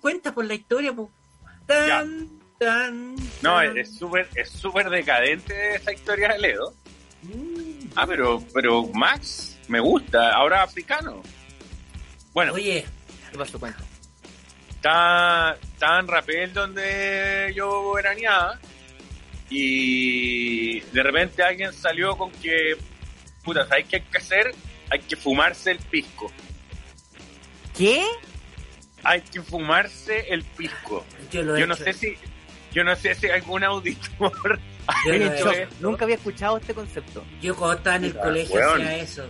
Cuenta 0.00 0.32
por 0.32 0.44
la 0.44 0.54
historia, 0.54 0.92
po. 0.92 1.10
Tan, 1.66 2.28
tan, 2.58 3.14
No, 3.42 3.56
tan. 3.56 3.78
es 3.78 3.96
súper 3.96 4.28
es 4.34 4.50
súper 4.50 4.88
decadente 4.90 5.76
esa 5.76 5.92
historia 5.92 6.28
de 6.28 6.38
Ledo. 6.38 6.74
Mm. 7.22 7.88
Ah, 7.96 8.06
pero, 8.06 8.42
pero 8.52 8.84
Max, 8.92 9.58
me 9.68 9.80
gusta. 9.80 10.32
Ahora 10.32 10.62
africano. 10.62 11.22
Bueno, 12.32 12.52
Oye, 12.54 12.84
¿Qué 13.30 13.38
pasó? 13.38 13.58
Cuenta. 13.58 13.78
está, 14.70 15.56
está 15.62 15.98
en 16.00 16.08
Rapel 16.08 16.52
donde 16.52 17.52
yo 17.56 17.92
veraneaba 17.92 18.58
y 19.50 20.80
de 20.80 21.02
repente 21.02 21.42
alguien 21.42 21.72
salió 21.72 22.16
con 22.16 22.30
que, 22.32 22.76
puta, 23.42 23.66
¿sabes 23.66 23.86
qué 23.88 23.96
hay 23.96 24.02
que 24.02 24.18
hacer? 24.18 24.54
Hay 24.90 25.00
que 25.00 25.16
fumarse 25.16 25.70
el 25.72 25.78
pisco. 25.78 26.30
¿Qué? 27.76 28.04
Hay 29.02 29.20
que 29.22 29.42
fumarse 29.42 30.26
el 30.30 30.42
pisco. 30.44 31.04
yo 31.30 31.42
lo 31.42 31.56
he 31.56 31.60
Yo 31.60 31.66
no 31.66 31.74
hecho. 31.74 31.84
sé 31.84 31.92
si, 31.92 32.14
yo 32.72 32.84
no 32.84 32.94
sé 32.96 33.14
si 33.14 33.28
algún 33.28 33.62
auditor 33.64 34.58
ha 34.86 34.94
he. 35.06 35.68
Nunca 35.80 36.04
había 36.04 36.16
escuchado 36.16 36.56
este 36.58 36.74
concepto. 36.74 37.24
Yo 37.42 37.54
cuando 37.56 37.76
estaba 37.78 37.96
en 37.96 38.04
el 38.04 38.16
Ah, 38.18 38.22
colegio 38.22 38.74
hacía 38.74 38.96
eso. 38.98 39.28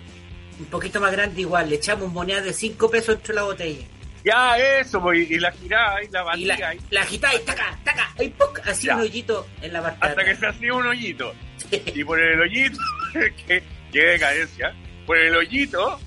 Un 0.58 0.66
poquito 0.66 1.00
más 1.00 1.10
grande 1.10 1.40
igual, 1.40 1.68
le 1.68 1.76
echamos 1.76 2.12
monedas 2.12 2.44
de 2.44 2.52
5 2.52 2.88
pesos 2.90 3.16
entre 3.16 3.34
la 3.34 3.42
botella. 3.42 3.84
Ya, 4.24 4.56
eso, 4.80 5.02
pues, 5.02 5.30
y 5.30 5.38
la 5.38 5.52
giraba 5.52 6.02
y 6.02 6.08
la 6.08 6.20
Y 6.22 6.24
batía 6.24 6.56
la, 6.58 6.68
ahí, 6.70 6.78
la 6.90 7.02
agitáis, 7.02 7.44
taca, 7.44 7.78
taca, 7.84 8.10
y 8.22 8.28
¡puc! 8.30 8.58
así 8.66 8.86
Ya. 8.86 8.96
un 8.96 9.02
hoyito 9.02 9.46
en 9.60 9.72
la 9.74 9.82
parte 9.82 10.00
de 10.06 10.10
hasta 10.12 10.24
que 10.24 10.36
se 10.36 10.46
hacía 10.46 10.72
un 10.74 10.86
hoyito. 10.86 11.34
Y 11.94 12.04
por 12.04 12.18
el 12.20 12.40
hoyito, 12.40 12.78
que, 13.46 13.62
que 13.92 14.00
decadencia, 14.00 14.74
por 15.06 15.18
el 15.18 15.36
hoyito, 15.36 16.00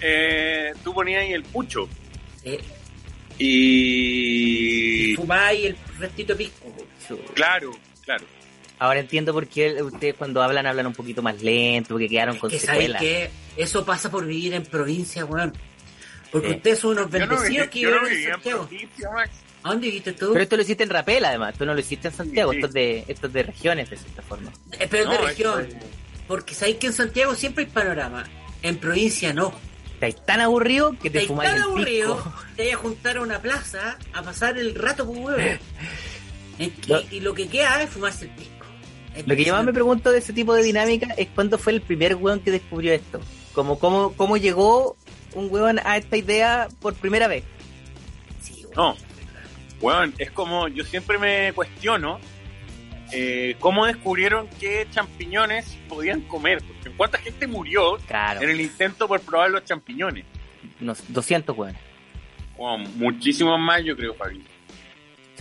eh, 0.00 0.72
tú 0.82 0.94
ponías 0.94 1.22
ahí 1.22 1.34
el 1.34 1.42
pucho. 1.42 1.86
Sí. 2.42 2.58
Y. 3.38 5.12
Y 5.12 5.16
fumáis 5.16 5.66
el 5.66 5.76
restito 5.98 6.36
pisco. 6.36 6.66
Claro, 7.34 7.72
claro. 8.04 8.24
Ahora 8.78 9.00
entiendo 9.00 9.32
por 9.34 9.46
qué 9.46 9.82
ustedes 9.82 10.14
cuando 10.14 10.42
hablan 10.42 10.66
hablan 10.66 10.86
un 10.86 10.94
poquito 10.94 11.20
más 11.22 11.42
lento, 11.42 11.90
porque 11.90 12.08
quedaron 12.08 12.38
con 12.38 12.48
que 12.50 12.58
secuelas. 12.58 13.00
que 13.02 13.30
eso 13.56 13.84
pasa 13.84 14.10
por 14.10 14.26
vivir 14.26 14.54
en 14.54 14.62
provincia, 14.64 15.24
weón. 15.26 15.52
Porque 16.32 16.48
Sí. 16.48 16.54
ustedes 16.56 16.78
son 16.78 16.90
unos 16.92 17.04
no, 17.10 17.18
bendecidos 17.18 17.68
que 17.68 17.80
yo 17.80 17.90
no 17.90 18.00
viven 18.08 18.22
en 18.24 18.30
Santiago. 18.32 18.66
provincia. 18.68 19.08
¿A 19.62 19.68
dónde 19.70 19.86
viviste 19.88 20.12
tú? 20.12 20.30
Pero 20.32 20.42
esto 20.42 20.56
lo 20.56 20.62
hiciste 20.62 20.82
en 20.84 20.90
Rapel, 20.90 21.24
además. 21.24 21.54
Tú 21.58 21.66
no 21.66 21.74
lo 21.74 21.80
hiciste 21.80 22.08
en 22.08 22.14
Santiago. 22.14 22.52
Sí, 22.52 22.58
sí. 22.58 22.64
Esto, 22.64 22.66
es 22.68 22.72
de, 22.74 23.04
esto 23.08 23.26
es 23.26 23.32
de 23.32 23.42
regiones, 23.42 23.90
de 23.90 23.96
cierta 23.96 24.22
forma. 24.22 24.50
Eh, 24.78 24.86
pero 24.90 25.04
es 25.12 25.18
de 25.18 25.26
región. 25.26 25.68
Porque 26.26 26.54
sabéis 26.54 26.76
que 26.78 26.86
en 26.86 26.92
Santiago 26.92 27.34
siempre 27.34 27.64
hay 27.64 27.70
panorama. 27.70 28.24
En 28.62 28.76
provincia 28.78 29.32
no. 29.34 29.52
Estás 30.00 30.24
tan 30.24 30.40
aburrido 30.40 30.92
que 30.92 31.10
te 31.10 31.18
Estáis 31.18 31.28
fumáis 31.28 31.50
tan 31.50 31.58
el 31.58 31.62
aburrido, 31.64 32.16
pisco. 32.16 32.34
te 32.56 32.64
vas 32.66 32.74
a 32.74 32.76
juntar 32.78 33.16
a 33.18 33.20
una 33.20 33.38
plaza 33.42 33.98
a 34.14 34.22
pasar 34.22 34.56
el 34.56 34.74
rato 34.74 35.04
por 35.06 35.16
huevo. 35.18 35.38
Y 37.10 37.20
lo 37.20 37.32
que 37.34 37.48
queda 37.48 37.82
es 37.82 37.88
fumarse 37.90 38.26
el 38.26 38.30
pisco. 38.32 38.66
Es 39.16 39.26
Lo 39.26 39.34
que 39.34 39.44
yo 39.44 39.54
más 39.54 39.64
me 39.64 39.72
pregunto 39.72 40.12
de 40.12 40.18
ese 40.18 40.32
tipo 40.34 40.54
de 40.54 40.62
dinámica 40.62 41.08
es 41.16 41.28
cuándo 41.34 41.56
fue 41.58 41.72
el 41.72 41.80
primer 41.80 42.16
weón 42.16 42.40
que 42.40 42.50
descubrió 42.50 42.92
esto. 42.92 43.18
Como, 43.54 43.78
cómo, 43.78 44.12
cómo 44.16 44.36
llegó 44.36 44.96
un 45.34 45.48
weón 45.50 45.80
a 45.84 45.96
esta 45.96 46.16
idea 46.16 46.68
por 46.80 46.94
primera 46.94 47.28
vez. 47.28 47.44
Sí, 48.40 48.64
weón. 48.64 48.74
No. 48.76 48.96
Bueno, 49.80 50.12
es 50.18 50.30
como 50.30 50.68
yo 50.68 50.84
siempre 50.84 51.16
me 51.18 51.52
cuestiono 51.54 52.20
eh, 53.12 53.56
cómo 53.58 53.86
descubrieron 53.86 54.46
que 54.60 54.86
champiñones 54.90 55.76
podían 55.88 56.20
comer. 56.22 56.62
Porque 56.66 56.90
cuánta 56.96 57.18
gente 57.18 57.46
murió 57.46 57.96
Claro, 58.06 58.42
en 58.42 58.50
el 58.50 58.60
intento 58.60 59.08
por 59.08 59.20
probar 59.20 59.50
los 59.50 59.64
champiñones. 59.64 60.24
unos 60.80 61.02
200 61.08 61.56
weones. 61.56 61.80
Bueno, 62.58 62.84
muchísimos 62.96 63.58
más, 63.58 63.82
yo 63.82 63.96
creo, 63.96 64.12
Fabi. 64.14 64.44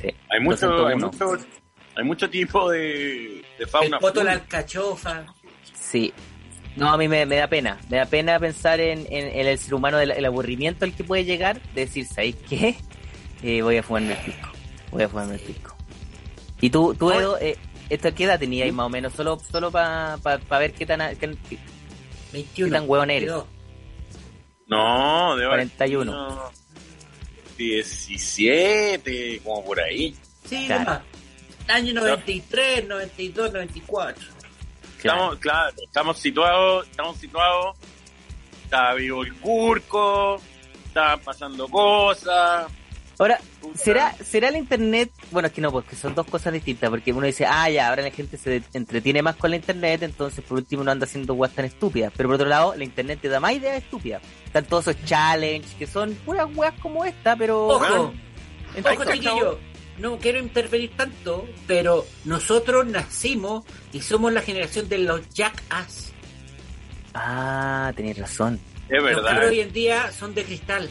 Sí. 0.02 0.08
Hay 0.30 0.39
mucho, 0.39 0.88
hay 0.88 0.97
201. 0.97 1.12
mucho, 1.36 1.45
hay 1.97 2.04
mucho 2.06 2.30
tipo 2.30 2.69
de, 2.71 2.80
de 2.80 3.43
El 3.60 3.67
fauna. 3.67 3.99
poto, 3.99 4.23
la 4.23 4.32
alcachofa. 4.32 5.25
Sí. 5.73 6.13
No, 6.75 6.89
a 6.91 6.97
mí 6.97 7.08
me, 7.08 7.25
me 7.25 7.36
da 7.36 7.47
pena. 7.47 7.77
Me 7.89 7.97
da 7.97 8.05
pena 8.05 8.39
pensar 8.39 8.79
en, 8.79 8.99
en- 9.10 9.27
en 9.39 9.47
el 9.47 9.58
ser 9.58 9.73
humano, 9.73 9.97
del 9.97 10.12
el 10.12 10.25
aburrimiento 10.25 10.86
al 10.86 10.93
que 10.93 11.03
puede 11.03 11.25
llegar, 11.25 11.60
de 11.73 11.82
decir, 11.86 12.05
¿sabes 12.05 12.36
qué? 12.47 12.75
Eh, 13.43 13.62
voy 13.62 13.77
a 13.77 13.84
fumarme 13.84 14.13
el 14.13 14.17
pisco. 14.19 14.49
Voy 14.91 15.03
a 15.03 15.10
fumarme 15.10 15.36
el 15.36 15.39
pisco. 15.41 15.75
Y 16.62 16.69
tú, 16.69 16.93
tú 16.93 17.12
Edo, 17.12 17.38
eh, 17.39 17.58
¿esto 17.89 18.13
qué 18.13 18.25
edad 18.25 18.39
tenías 18.39 18.71
más 18.73 18.86
o 18.86 18.89
menos? 18.89 19.13
Solo, 19.13 19.39
solo 19.39 19.71
para 19.71 20.17
ver 20.60 20.73
qué 20.73 20.86
tan, 20.86 21.15
qué- 21.17 21.38
21. 22.34 22.69
¿Qué 22.71 22.79
tan 22.79 22.89
hueón 22.89 23.10
eres? 23.10 23.29
22. 23.29 23.45
No, 24.67 25.36
de 25.36 25.47
41. 25.47 26.51
17, 27.58 29.41
como 29.43 29.63
por 29.65 29.79
ahí. 29.79 30.15
Sí, 30.45 30.65
Claro. 30.67 30.84
nomás. 30.84 31.01
Año 31.67 31.93
93, 31.93 32.88
92, 32.88 33.53
94. 33.53 34.25
Estamos, 35.07 35.38
claro, 35.38 35.73
estamos 35.81 36.17
situados, 36.17 36.88
estamos 36.89 37.17
situados, 37.17 37.77
está 38.63 38.93
vivo 38.95 39.23
el 39.23 39.33
curco, 39.35 40.41
estaban 40.85 41.19
pasando 41.21 41.67
cosas. 41.69 42.67
Ahora, 43.17 43.39
¿será, 43.75 44.13
¿será 44.23 44.49
el 44.49 44.57
internet? 44.57 45.12
Bueno, 45.31 45.47
es 45.47 45.53
que 45.53 45.62
no, 45.62 45.71
porque 45.71 45.95
son 45.95 46.15
dos 46.15 46.25
cosas 46.27 46.53
distintas, 46.53 46.89
porque 46.89 47.12
uno 47.12 47.25
dice, 47.25 47.45
ah, 47.45 47.69
ya, 47.69 47.89
ahora 47.89 48.03
la 48.03 48.12
gente 48.12 48.38
se 48.38 48.62
entretiene 48.73 49.21
más 49.21 49.35
con 49.35 49.49
la 49.49 49.57
internet, 49.57 50.03
entonces 50.03 50.43
por 50.43 50.57
último 50.57 50.83
no 50.83 50.91
anda 50.91 51.05
haciendo 51.05 51.33
weas 51.33 51.53
tan 51.53 51.65
estúpidas. 51.65 52.13
Pero 52.15 52.29
por 52.29 52.35
otro 52.35 52.47
lado, 52.47 52.75
la 52.75 52.83
internet 52.83 53.19
te 53.21 53.29
da 53.29 53.39
más 53.39 53.53
ideas 53.53 53.77
estúpidas. 53.77 54.21
Están 54.45 54.65
todos 54.65 54.88
esos 54.88 55.05
challenges, 55.05 55.73
que 55.75 55.88
son 55.88 56.13
puras 56.25 56.47
weas 56.55 56.73
como 56.81 57.05
esta, 57.05 57.35
pero... 57.35 57.67
Ojo, 57.67 58.13
ojo 58.83 59.05
chiquillo, 59.12 59.59
no 59.99 60.17
quiero 60.17 60.39
intervenir 60.39 60.91
tanto, 60.95 61.47
pero 61.67 62.05
nosotros 62.25 62.85
nacimos 62.85 63.65
y 63.93 64.01
somos 64.01 64.31
la 64.33 64.41
generación 64.41 64.88
de 64.89 64.99
los 64.99 65.27
jackass. 65.29 66.12
Ah, 67.13 67.91
tenés 67.95 68.17
razón. 68.17 68.59
Es 68.89 69.01
Los 69.01 69.03
verdad. 69.23 69.41
que 69.41 69.47
hoy 69.47 69.59
en 69.62 69.71
día 69.73 70.12
son 70.12 70.33
de 70.33 70.43
cristal. 70.43 70.89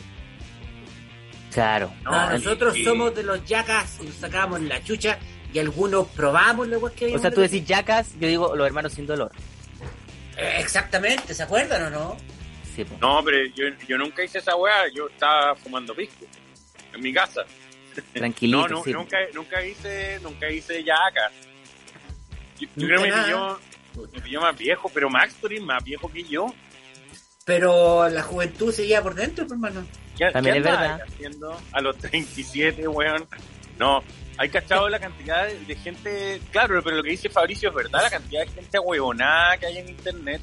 Claro. 1.53 1.93
No, 2.05 2.11
Ah, 2.13 2.31
nosotros 2.33 2.77
somos 2.85 3.15
de 3.15 3.23
los 3.23 3.45
jackass 3.45 3.99
y 4.03 4.07
nos 4.07 4.15
sacábamos 4.17 4.61
la 4.63 4.83
chucha 4.85 5.19
y 5.53 5.59
algunos 5.59 6.07
probamos 6.09 6.69
la 6.69 6.79
weá 6.79 6.93
que 6.95 7.15
O 7.17 7.19
sea, 7.19 7.31
tú 7.31 7.41
de- 7.41 7.49
decís 7.49 7.67
yacas, 7.67 8.13
yo 8.21 8.29
digo 8.29 8.55
los 8.55 8.67
hermanos 8.67 8.93
sin 8.93 9.07
dolor. 9.07 9.33
Eh, 10.37 10.57
Exactamente, 10.61 11.35
¿se 11.35 11.43
acuerdan 11.43 11.85
o 11.85 11.91
no? 11.91 12.17
Sí, 12.77 12.85
po. 12.85 12.97
No, 13.01 13.25
pero 13.25 13.39
yo, 13.57 13.65
yo 13.89 13.97
nunca 13.99 14.23
hice 14.23 14.39
esa 14.39 14.55
weá, 14.55 14.85
yo 14.95 15.09
estaba 15.09 15.55
fumando 15.57 15.95
pisco 15.95 16.27
en 16.93 17.01
mi 17.01 17.13
casa. 17.13 17.43
Tranquilito, 18.03 18.69
No, 18.69 18.77
no, 18.77 18.85
sí. 18.85 18.93
nunca, 18.93 19.17
nunca 19.35 19.65
hice, 19.65 20.19
nunca 20.23 20.51
hice 20.51 20.83
yaca. 20.83 21.31
Yo, 22.59 22.69
creo 22.75 23.03
que 23.03 23.11
me 23.11 23.23
pilló, 23.23 23.61
me 24.13 24.21
pilló 24.21 24.41
más 24.41 24.57
viejo, 24.59 24.91
pero 24.93 25.09
Max 25.11 25.35
eres 25.45 25.63
más 25.63 25.83
viejo 25.85 26.11
que 26.11 26.25
yo. 26.25 26.53
Pero 27.45 28.09
la 28.09 28.23
juventud 28.23 28.73
se 28.73 28.87
lleva 28.87 29.03
por 29.03 29.15
dentro, 29.15 29.47
pues, 29.47 29.53
hermano. 29.57 29.87
¿Qué, 30.17 30.31
También 30.31 30.55
qué 30.55 30.59
es 30.59 30.65
verdad. 30.65 31.01
haciendo 31.07 31.61
a 31.73 31.81
los 31.81 31.97
37, 31.99 32.87
weón? 32.89 33.27
No, 33.79 34.03
hay 34.37 34.49
cachado 34.51 34.89
la 34.89 34.99
cantidad 34.99 35.47
de, 35.47 35.59
de 35.65 35.77
gente, 35.77 36.41
claro, 36.51 36.83
pero 36.83 36.97
lo 36.97 37.03
que 37.03 37.11
dice 37.11 37.29
Fabricio 37.31 37.71
es 37.71 37.75
verdad, 37.75 38.03
la 38.03 38.11
cantidad 38.11 38.45
de 38.45 38.49
gente 38.53 38.79
huevonada 38.79 39.57
que 39.57 39.67
hay 39.67 39.79
en 39.79 39.89
internet. 39.89 40.43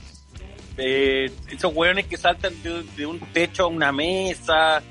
Eh, 0.77 1.31
esos 1.49 1.73
hueones 1.73 2.05
que 2.07 2.17
saltan 2.17 2.61
de, 2.63 2.83
de 2.97 3.05
un 3.05 3.19
techo 3.19 3.63
a 3.63 3.67
una 3.67 3.91
mesa, 3.91 4.81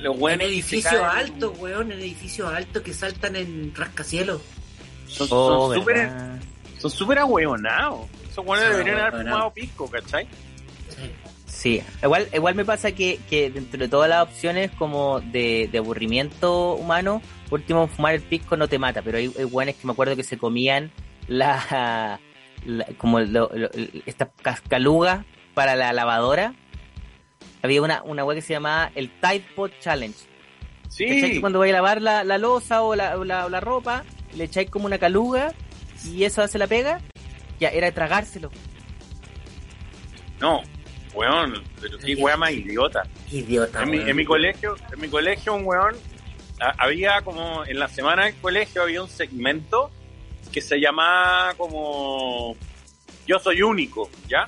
los 0.00 0.16
En 0.32 0.40
edificios 0.40 0.94
altos, 1.02 1.58
weón, 1.58 1.92
en 1.92 2.00
edificios 2.00 2.52
altos 2.52 2.82
que 2.82 2.92
saltan 2.92 3.36
en 3.36 3.72
rascacielos. 3.74 4.40
Son 5.06 5.26
Oh, 5.30 5.66
son 5.68 5.74
súper 5.80 6.10
son 6.78 6.90
súper 6.90 7.18
ahueonados. 7.18 8.06
Esos 8.30 8.44
hueones 8.46 8.64
Son 8.68 8.72
deberían 8.76 9.00
haber 9.00 9.22
fumado 9.26 9.50
pisco, 9.52 9.90
¿cachai? 9.90 10.26
Sí, 11.46 11.82
igual, 12.02 12.28
igual 12.32 12.54
me 12.54 12.64
pasa 12.64 12.92
que, 12.92 13.18
que 13.28 13.50
dentro 13.50 13.78
de 13.80 13.88
todas 13.88 14.08
las 14.08 14.22
opciones 14.22 14.70
como 14.72 15.20
de, 15.20 15.68
de 15.72 15.78
aburrimiento 15.78 16.74
humano, 16.74 17.20
por 17.48 17.60
último 17.60 17.88
fumar 17.88 18.14
el 18.14 18.20
pisco 18.22 18.56
no 18.56 18.68
te 18.68 18.78
mata, 18.78 19.02
pero 19.02 19.18
hay, 19.18 19.32
hay 19.36 19.44
guanes 19.44 19.74
que 19.76 19.86
me 19.86 19.92
acuerdo 19.92 20.14
que 20.14 20.22
se 20.22 20.38
comían 20.38 20.92
la, 21.26 22.20
la- 22.64 22.86
como 22.98 23.18
lo- 23.20 23.50
lo- 23.52 23.70
estas 24.06 24.28
cascalugas 24.42 25.24
para 25.54 25.74
la 25.74 25.92
lavadora. 25.92 26.54
Había 27.62 27.82
una, 27.82 28.02
una 28.02 28.24
wea 28.24 28.36
que 28.36 28.42
se 28.42 28.52
llamaba 28.54 28.90
el 28.94 29.10
Tide 29.20 29.44
Pod 29.56 29.70
Challenge. 29.80 30.16
Sí, 30.88 31.06
Que 31.06 31.40
cuando 31.40 31.58
vais 31.58 31.72
a 31.72 31.76
lavar 31.76 32.00
la, 32.00 32.24
la 32.24 32.38
losa 32.38 32.82
o 32.82 32.94
la, 32.94 33.18
o 33.18 33.24
la, 33.24 33.46
o 33.46 33.48
la 33.48 33.60
ropa, 33.60 34.04
le 34.36 34.44
echáis 34.44 34.70
como 34.70 34.86
una 34.86 34.98
caluga 34.98 35.52
y 36.04 36.24
eso 36.24 36.42
hace 36.42 36.58
la 36.58 36.66
pega, 36.66 37.00
ya 37.60 37.68
era 37.68 37.90
tragárselo. 37.92 38.50
No, 40.40 40.62
weón, 41.14 41.62
pero 41.80 41.98
qué 41.98 42.14
weá 42.14 42.36
más 42.36 42.52
idiota. 42.52 43.02
Idiota, 43.30 43.82
En 43.82 43.90
mi, 43.90 43.98
en 43.98 44.16
mi 44.16 44.24
colegio, 44.24 44.76
en 44.92 45.00
mi 45.00 45.08
colegio, 45.08 45.54
un 45.54 45.64
weón, 45.66 45.96
a- 46.60 46.74
había 46.84 47.20
como, 47.22 47.64
en 47.64 47.78
la 47.78 47.88
semana 47.88 48.24
del 48.26 48.36
colegio 48.36 48.82
había 48.82 49.02
un 49.02 49.08
segmento 49.08 49.90
que 50.52 50.60
se 50.60 50.78
llamaba 50.80 51.54
como 51.56 52.56
Yo 53.26 53.38
soy 53.40 53.62
único, 53.62 54.08
¿ya? 54.28 54.46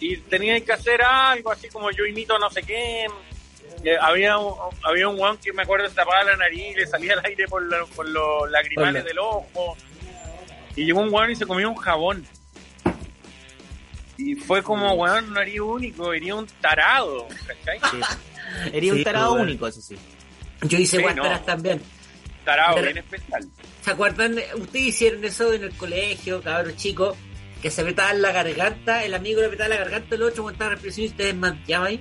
Y 0.00 0.16
tenía 0.18 0.60
que 0.60 0.72
hacer 0.72 1.02
algo 1.02 1.50
así 1.50 1.68
como 1.68 1.90
yo 1.90 2.04
imito 2.06 2.38
no 2.38 2.50
sé 2.50 2.62
qué. 2.62 3.06
Eh, 3.84 3.96
había, 4.00 4.38
un- 4.38 4.54
había 4.82 5.08
un 5.08 5.18
weón 5.20 5.38
que 5.38 5.52
me 5.52 5.62
acuerdo 5.62 5.88
se 5.88 5.94
tapaba 5.94 6.22
la 6.24 6.36
nariz 6.36 6.72
y 6.72 6.74
le 6.74 6.86
salía 6.86 7.14
el 7.14 7.20
aire 7.24 7.46
por, 7.48 7.62
la- 7.68 7.84
por 7.94 8.08
los 8.08 8.50
lagrimales 8.50 9.02
Hola. 9.02 9.08
del 9.08 9.18
ojo. 9.18 9.76
Y 10.76 10.84
llegó 10.84 11.00
un 11.00 11.12
weón 11.12 11.30
y 11.30 11.36
se 11.36 11.46
comió 11.46 11.68
un 11.68 11.76
jabón. 11.76 12.26
Y 14.16 14.34
fue 14.34 14.62
como, 14.62 14.92
weón, 14.94 15.32
no 15.32 15.40
haría 15.40 15.62
único, 15.62 16.12
sería 16.12 16.34
un 16.34 16.46
tarado, 16.60 17.28
¿cachai? 17.46 17.78
Era 18.72 18.80
Sí, 18.80 18.90
un 18.90 19.04
tarado 19.04 19.34
único, 19.34 19.66
eso 19.68 19.80
sí. 19.80 19.96
Yo 20.62 20.76
hice 20.78 20.96
Sí, 20.96 21.02
guantaras 21.02 21.40
no. 21.40 21.46
también. 21.46 21.82
Tarado, 22.44 22.74
Pero- 22.76 22.86
bien 22.86 22.98
especial. 22.98 23.48
¿Se 23.84 23.90
acuerdan? 23.92 24.36
Ustedes 24.56 24.86
hicieron 24.86 25.24
eso 25.24 25.52
en 25.52 25.62
el 25.64 25.76
colegio, 25.76 26.42
cabros 26.42 26.76
chicos, 26.76 27.16
que 27.62 27.70
se 27.70 27.80
apretaban 27.80 28.22
la 28.22 28.32
garganta, 28.32 29.04
el 29.04 29.14
amigo 29.14 29.40
le 29.40 29.46
apretaba 29.46 29.68
la 29.70 29.76
garganta, 29.78 30.14
el 30.14 30.22
otro 30.22 30.42
aguantaba 30.42 30.70
la 30.70 30.74
respiración 30.76 31.06
y 31.06 31.08
ustedes 31.10 31.32
desmayaban 31.32 31.86
ahí. 31.88 32.00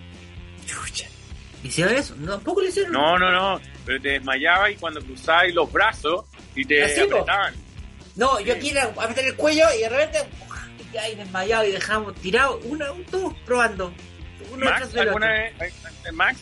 Chucha. 0.66 1.08
¿Hicieron 1.64 1.96
eso? 1.96 2.16
No, 2.18 2.34
tampoco 2.34 2.62
lo 2.62 2.68
hicieron. 2.68 2.92
No, 2.94 3.18
no, 3.18 3.32
no, 3.32 3.62
pero 3.86 4.02
te 4.02 4.10
desmayabas 4.10 4.72
y 4.72 4.76
cuando 4.76 5.02
cruzabas 5.02 5.54
los 5.54 5.72
brazos 5.72 6.26
y 6.56 6.66
te 6.66 6.84
Así, 6.84 7.02
po. 7.02 7.18
apretaban. 7.18 7.54
No, 8.16 8.40
yo 8.40 8.54
aquí 8.54 8.70
era 8.70 8.84
apretar 8.84 9.26
el 9.26 9.36
cuello 9.36 9.66
y 9.78 9.82
de 9.82 9.90
repente 9.90 10.20
y 10.94 10.98
ahí 10.98 11.16
desmayado 11.16 11.66
y 11.66 11.72
dejamos 11.72 12.16
tirado, 12.16 12.60
una, 12.64 12.92
un, 12.92 13.06
dos, 13.12 13.34
probando. 13.46 13.94
Uno 14.52 14.66
Max, 14.66 14.78
tras 14.78 14.94
del 14.94 15.08
¿alguna 15.10 15.28
otro. 15.28 15.60
vez, 15.60 16.14
Max, 16.14 16.40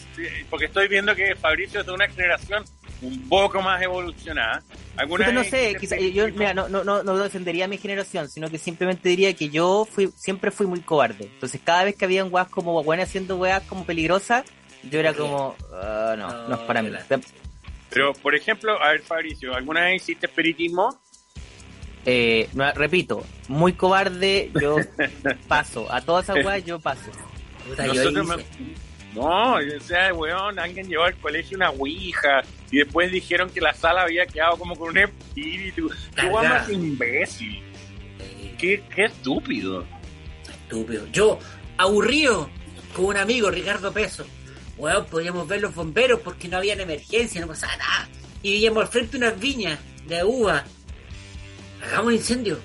porque 0.49 0.65
estoy 0.65 0.87
viendo 0.87 1.15
que 1.15 1.35
Fabricio 1.35 1.79
es 1.79 1.85
de 1.85 1.91
una 1.91 2.07
generación 2.07 2.63
un 3.07 3.29
poco 3.29 3.61
más 3.61 3.81
evolucionada. 3.81 4.63
¿Alguna 4.97 5.25
Puta, 5.25 5.33
no 5.35 5.43
sé, 5.43 5.75
quizá, 5.79 5.95
este 5.95 6.11
yo 6.13 6.27
mira, 6.29 6.53
no, 6.53 6.69
no, 6.69 6.83
no, 6.83 7.03
no 7.03 7.17
defendería 7.17 7.65
a 7.65 7.67
mi 7.67 7.77
generación, 7.77 8.29
sino 8.29 8.49
que 8.49 8.57
simplemente 8.57 9.09
diría 9.09 9.33
que 9.33 9.49
yo 9.49 9.85
fui 9.89 10.09
siempre 10.15 10.51
fui 10.51 10.67
muy 10.67 10.79
cobarde. 10.81 11.25
Entonces 11.25 11.59
cada 11.63 11.83
vez 11.83 11.95
que 11.95 12.05
había 12.05 12.23
un 12.23 12.33
weas 12.33 12.47
como 12.49 12.79
weas 12.81 13.03
haciendo 13.09 13.37
weas 13.37 13.63
como 13.63 13.85
peligrosas, 13.85 14.45
yo 14.89 14.99
era 14.99 15.13
como, 15.13 15.55
ah, 15.73 16.15
no, 16.17 16.27
no, 16.29 16.47
No, 16.49 16.55
es 16.55 16.61
para 16.61 16.81
mí. 16.81 16.89
la- 16.89 17.03
Pero, 17.89 18.13
por 18.13 18.35
ejemplo, 18.35 18.81
a 18.81 18.89
ver, 18.91 19.01
Fabricio, 19.01 19.53
¿alguna 19.55 19.85
vez 19.85 20.01
hiciste 20.03 20.25
espiritismo? 20.27 20.99
Eh, 22.05 22.49
no, 22.53 22.71
repito, 22.73 23.23
muy 23.47 23.73
cobarde, 23.73 24.51
yo 24.61 24.77
paso. 25.47 25.91
A 25.91 26.01
todas 26.01 26.25
esas 26.29 26.45
weas 26.45 26.63
yo 26.63 26.79
paso. 26.79 27.09
Puta, 27.67 27.87
yo 27.87 27.93
Nosotros 27.95 28.25
hice- 28.27 28.35
me- 28.59 28.85
No, 29.15 29.55
o 29.55 29.79
sea, 29.79 30.13
weón, 30.13 30.59
alguien 30.59 30.87
llevó 30.87 31.05
al 31.05 31.15
colegio 31.15 31.57
una 31.57 31.69
ouija 31.71 32.41
y 32.71 32.79
después 32.79 33.11
dijeron 33.11 33.49
que 33.49 33.61
la 33.61 33.73
sala 33.73 34.03
había 34.03 34.25
quedado 34.25 34.57
como 34.57 34.75
con 34.75 34.89
un 34.89 34.97
espíritu. 34.97 35.89
Qué 36.15 36.29
más 36.29 36.69
imbécil. 36.69 37.61
Qué, 38.57 38.83
qué 38.93 39.05
estúpido. 39.05 39.85
Estúpido. 40.49 41.07
Yo, 41.11 41.39
aburrido, 41.77 42.49
con 42.95 43.05
un 43.05 43.17
amigo, 43.17 43.51
Ricardo 43.51 43.91
Peso. 43.91 44.25
Weón, 44.77 45.05
podíamos 45.05 45.47
ver 45.47 45.61
los 45.61 45.73
bomberos 45.73 46.19
porque 46.21 46.47
no 46.47 46.57
había 46.57 46.73
emergencia, 46.73 47.41
no 47.41 47.47
pasaba 47.47 47.75
nada. 47.77 48.09
Y 48.41 48.51
veíamos 48.51 48.83
al 48.83 48.89
frente 48.89 49.17
unas 49.17 49.39
viñas 49.39 49.79
de 50.07 50.23
uva. 50.23 50.63
Hagamos 51.83 52.07
un 52.07 52.13
incendio. 52.13 52.59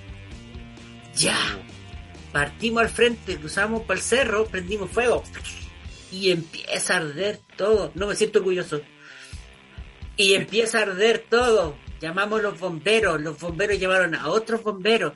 Ya. 1.16 1.36
Partimos 2.32 2.82
al 2.82 2.88
frente, 2.88 3.36
cruzamos 3.36 3.82
para 3.82 3.98
el 3.98 4.04
cerro, 4.04 4.46
prendimos 4.46 4.90
fuego. 4.90 5.22
Y 6.12 6.30
empieza 6.30 6.94
a 6.94 6.96
arder 6.98 7.40
todo. 7.56 7.92
No 7.94 8.06
me 8.06 8.16
siento 8.16 8.38
orgulloso. 8.40 8.80
Y 10.20 10.34
empieza 10.34 10.78
a 10.78 10.82
arder 10.82 11.24
todo. 11.30 11.76
Llamamos 12.00 12.40
a 12.40 12.42
los 12.42 12.60
bomberos. 12.60 13.20
Los 13.20 13.38
bomberos 13.38 13.78
llamaron 13.78 14.14
a 14.14 14.28
otros 14.28 14.62
bomberos. 14.62 15.14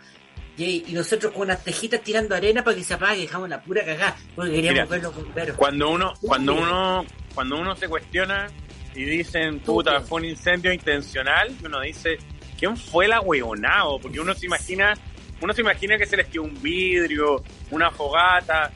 Y, 0.57 0.85
y 0.87 0.93
nosotros 0.93 1.33
con 1.33 1.43
unas 1.43 1.63
tejitas 1.63 2.01
tirando 2.01 2.35
arena 2.35 2.65
para 2.65 2.77
que 2.77 2.85
se 2.85 2.95
apague, 2.95 3.23
dejamos 3.23 3.49
la 3.49 3.61
pura 3.63 3.85
cagada, 3.85 4.17
porque 4.37 4.53
queríamos 4.53 4.85
Mira, 4.85 4.87
ver 4.87 5.03
los 5.03 5.15
bomberos. 5.15 5.57
Cuando 5.57 5.91
uno, 5.91 6.15
cuando 6.21 6.55
uno, 6.55 7.05
cuando 7.35 7.57
uno 7.59 7.75
se 7.75 7.89
cuestiona 7.89 8.47
y 8.95 9.05
dicen, 9.05 9.59
puta, 9.59 10.01
fue 10.01 10.21
un 10.21 10.27
incendio 10.27 10.73
intencional, 10.73 11.53
y 11.61 11.67
uno 11.67 11.81
dice, 11.81 12.19
¿quién 12.57 12.77
fue 12.77 13.07
el 13.07 13.13
ahueonado? 13.15 13.99
Porque 13.99 14.21
uno 14.21 14.33
se 14.33 14.47
imagina, 14.47 14.95
uno 15.41 15.53
se 15.53 15.61
imagina 15.61 15.99
que 15.99 16.07
se 16.07 16.17
les 16.17 16.29
quedó 16.29 16.45
un 16.45 16.63
vidrio, 16.63 17.43
una 17.73 17.91
fogata. 17.91 18.71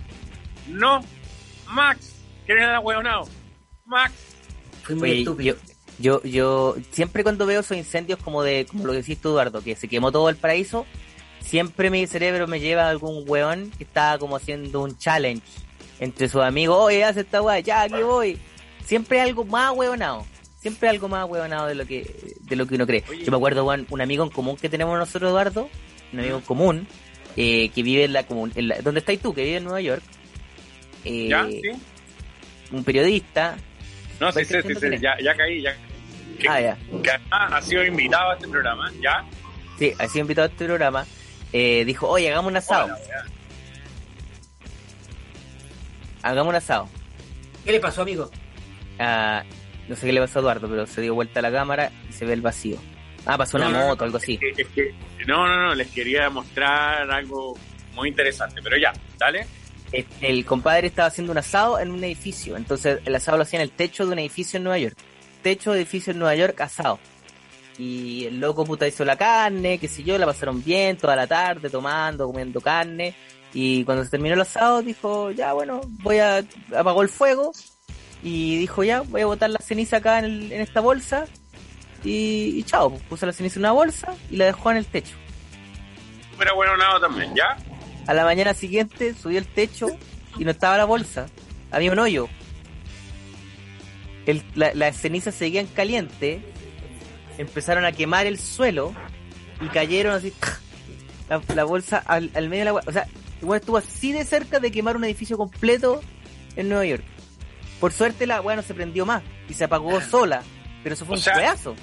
No, 0.66 1.04
Max, 1.68 2.16
¿quién 2.44 2.58
era 2.58 2.70
el 2.70 2.74
ahueonado? 2.74 3.28
Max. 3.86 4.12
Fui 4.82 4.96
muy 4.96 5.10
Oye, 5.10 5.20
estúpido. 5.20 5.56
yo, 5.56 5.77
yo, 5.98 6.22
yo 6.22 6.76
siempre 6.90 7.22
cuando 7.22 7.46
veo 7.46 7.60
esos 7.60 7.76
incendios 7.76 8.18
como 8.18 8.42
de, 8.42 8.66
como 8.66 8.86
lo 8.86 8.92
que 8.92 8.98
decís 8.98 9.20
tú, 9.20 9.30
Eduardo, 9.30 9.62
que 9.62 9.76
se 9.76 9.88
quemó 9.88 10.12
todo 10.12 10.28
el 10.28 10.36
paraíso, 10.36 10.86
siempre 11.40 11.90
mi 11.90 12.06
cerebro 12.06 12.46
me 12.46 12.60
lleva 12.60 12.84
a 12.84 12.90
algún 12.90 13.24
weón 13.26 13.70
que 13.76 13.84
estaba 13.84 14.18
como 14.18 14.36
haciendo 14.36 14.80
un 14.80 14.96
challenge 14.96 15.42
entre 16.00 16.28
sus 16.28 16.42
amigos, 16.42 16.76
oye, 16.78 17.04
haz 17.04 17.16
esta 17.16 17.42
weá, 17.42 17.60
ya 17.60 17.82
aquí 17.82 18.02
voy. 18.02 18.38
Siempre 18.84 19.20
algo 19.20 19.44
más 19.44 19.72
weonado. 19.76 20.24
Siempre 20.60 20.88
algo 20.88 21.08
más 21.08 21.28
weonado 21.28 21.66
de 21.66 21.74
lo 21.74 21.86
que, 21.86 22.34
de 22.40 22.56
lo 22.56 22.66
que 22.66 22.74
uno 22.76 22.86
cree. 22.86 23.04
Oye. 23.08 23.24
Yo 23.24 23.30
me 23.30 23.36
acuerdo, 23.36 23.64
weón, 23.64 23.86
un 23.90 24.00
amigo 24.00 24.24
en 24.24 24.30
común 24.30 24.56
que 24.56 24.68
tenemos 24.68 24.98
nosotros, 24.98 25.30
Eduardo, 25.30 25.68
un 26.12 26.20
amigo 26.20 26.36
en 26.36 26.42
común, 26.42 26.86
eh, 27.36 27.70
que 27.70 27.82
vive 27.82 28.04
en 28.04 28.12
la 28.12 28.24
común, 28.24 28.52
en 28.54 28.68
la, 28.68 28.80
¿dónde 28.80 29.00
estás 29.00 29.18
tú? 29.18 29.34
Que 29.34 29.44
vive 29.44 29.56
en 29.56 29.64
Nueva 29.64 29.80
York. 29.80 30.02
Eh, 31.04 31.28
¿Ya? 31.28 31.46
¿Sí? 31.46 31.62
Un 32.72 32.84
periodista. 32.84 33.56
No, 34.20 34.32
sí, 34.32 34.44
¿Cuál 34.44 34.62
sí, 34.62 34.74
sí, 34.74 34.80
sí, 34.80 34.98
ya, 35.00 35.16
ya 35.22 35.34
caí, 35.34 35.62
ya. 35.62 35.76
Que, 36.38 36.48
Ah, 36.48 36.60
ya. 36.60 36.78
que 37.02 37.10
además 37.10 37.52
ha 37.52 37.62
sido 37.62 37.84
invitado 37.84 38.30
a 38.30 38.34
este 38.34 38.48
programa, 38.48 38.92
¿ya? 39.00 39.24
Sí, 39.78 39.92
ha 39.98 40.08
sido 40.08 40.22
invitado 40.22 40.48
a 40.48 40.50
este 40.50 40.64
programa. 40.66 41.06
Eh, 41.52 41.84
dijo, 41.84 42.08
oye, 42.08 42.28
hagamos 42.30 42.50
un 42.50 42.56
asado. 42.56 42.84
Hola. 42.86 43.24
Hagamos 46.22 46.50
un 46.50 46.56
asado. 46.56 46.88
¿Qué 47.64 47.72
le 47.72 47.80
pasó, 47.80 48.02
amigo? 48.02 48.30
Ah, 48.98 49.42
no 49.88 49.96
sé 49.96 50.06
qué 50.06 50.12
le 50.12 50.20
pasó 50.20 50.38
a 50.38 50.42
Eduardo, 50.42 50.68
pero 50.68 50.86
se 50.86 51.00
dio 51.00 51.14
vuelta 51.14 51.40
a 51.40 51.42
la 51.42 51.52
cámara 51.52 51.90
y 52.08 52.12
se 52.12 52.24
ve 52.24 52.32
el 52.34 52.40
vacío. 52.42 52.76
Ah, 53.26 53.36
pasó 53.38 53.56
una 53.56 53.68
no, 53.68 53.86
moto, 53.88 54.04
algo 54.04 54.16
así. 54.18 54.34
Es 54.40 54.54
que- 54.56 54.62
es 54.62 54.68
que- 54.68 54.94
no, 55.26 55.46
no, 55.46 55.66
no, 55.68 55.74
les 55.74 55.88
quería 55.88 56.30
mostrar 56.30 57.10
algo 57.10 57.56
muy 57.94 58.08
interesante, 58.08 58.60
pero 58.62 58.76
ya, 58.76 58.92
dale. 59.18 59.46
El, 59.92 60.06
el 60.20 60.44
compadre 60.44 60.86
estaba 60.88 61.08
haciendo 61.08 61.32
un 61.32 61.38
asado 61.38 61.78
en 61.78 61.90
un 61.90 62.02
edificio. 62.04 62.56
Entonces, 62.56 63.00
el 63.04 63.14
asado 63.14 63.36
lo 63.38 63.42
hacía 63.44 63.58
en 63.58 63.62
el 63.64 63.70
techo 63.70 64.06
de 64.06 64.12
un 64.12 64.18
edificio 64.18 64.56
en 64.58 64.64
Nueva 64.64 64.78
York. 64.78 64.96
Techo 65.42 65.72
de 65.72 65.78
edificio 65.80 66.12
en 66.12 66.18
Nueva 66.18 66.34
York, 66.34 66.60
asado. 66.60 66.98
Y 67.78 68.24
el 68.26 68.40
loco 68.40 68.64
puta 68.64 68.86
hizo 68.88 69.04
la 69.04 69.16
carne, 69.16 69.78
qué 69.78 69.86
sé 69.88 70.02
yo, 70.02 70.18
la 70.18 70.26
pasaron 70.26 70.62
bien 70.64 70.96
toda 70.96 71.14
la 71.14 71.26
tarde, 71.26 71.70
tomando, 71.70 72.26
comiendo 72.26 72.60
carne. 72.60 73.14
Y 73.54 73.84
cuando 73.84 74.04
se 74.04 74.10
terminó 74.10 74.34
el 74.34 74.40
asado, 74.40 74.82
dijo, 74.82 75.30
ya 75.30 75.52
bueno, 75.52 75.80
voy 76.02 76.18
a... 76.18 76.44
apagó 76.76 77.02
el 77.02 77.08
fuego. 77.08 77.52
Y 78.22 78.58
dijo, 78.58 78.82
ya, 78.82 79.02
voy 79.02 79.20
a 79.20 79.26
botar 79.26 79.48
la 79.50 79.60
ceniza 79.60 79.98
acá 79.98 80.18
en, 80.18 80.24
el- 80.24 80.52
en 80.52 80.60
esta 80.60 80.80
bolsa. 80.80 81.26
Y, 82.04 82.54
y 82.56 82.62
chao, 82.64 82.90
pues, 82.90 83.02
puso 83.04 83.26
la 83.26 83.32
ceniza 83.32 83.56
en 83.56 83.60
una 83.62 83.72
bolsa 83.72 84.12
y 84.30 84.36
la 84.36 84.46
dejó 84.46 84.70
en 84.72 84.78
el 84.78 84.86
techo. 84.86 85.14
Pero 86.36 86.54
bueno, 86.56 86.76
nada 86.76 87.00
también, 87.00 87.34
¿ya? 87.34 87.56
A 88.06 88.14
la 88.14 88.24
mañana 88.24 88.54
siguiente 88.54 89.14
subió 89.14 89.38
el 89.38 89.46
techo 89.46 89.86
y 90.36 90.44
no 90.44 90.50
estaba 90.50 90.76
la 90.76 90.84
bolsa. 90.84 91.26
Había 91.70 91.92
un 91.92 91.98
hoyo. 92.00 92.28
El- 94.28 94.44
la- 94.54 94.72
las 94.74 94.96
cenizas 94.96 95.34
seguían 95.34 95.66
calientes. 95.66 96.42
Empezaron 97.38 97.84
a 97.84 97.92
quemar 97.92 98.26
el 98.26 98.38
suelo 98.38 98.94
y 99.60 99.66
cayeron 99.68 100.14
así. 100.14 100.32
La, 101.28 101.40
la 101.54 101.64
bolsa 101.64 101.98
al, 102.06 102.30
al 102.34 102.48
medio 102.48 102.60
de 102.60 102.64
la 102.64 102.70
agua. 102.70 102.82
O 102.86 102.92
sea, 102.92 103.06
igual 103.42 103.60
estuvo 103.60 103.76
así 103.76 104.12
de 104.12 104.24
cerca 104.24 104.60
de 104.60 104.70
quemar 104.70 104.96
un 104.96 105.04
edificio 105.04 105.36
completo 105.36 106.00
en 106.56 106.68
Nueva 106.68 106.84
York. 106.86 107.04
Por 107.80 107.92
suerte 107.92 108.26
la 108.26 108.36
agua 108.36 108.56
no 108.56 108.62
se 108.62 108.74
prendió 108.74 109.06
más 109.06 109.22
y 109.48 109.54
se 109.54 109.64
apagó 109.64 110.00
sola. 110.00 110.42
Pero 110.82 110.94
eso 110.94 111.04
fue 111.04 111.14
O 111.14 111.18
un 111.18 111.22
sea, 111.22 111.34
pedazo. 111.34 111.74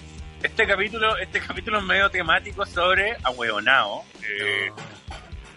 Este 0.43 0.67
capítulo, 0.67 1.17
este 1.17 1.39
capítulo 1.39 1.79
es 1.79 1.83
medio 1.85 2.09
temático 2.09 2.65
sobre 2.65 3.15
ahueonao. 3.23 4.03
Eh, 4.23 4.69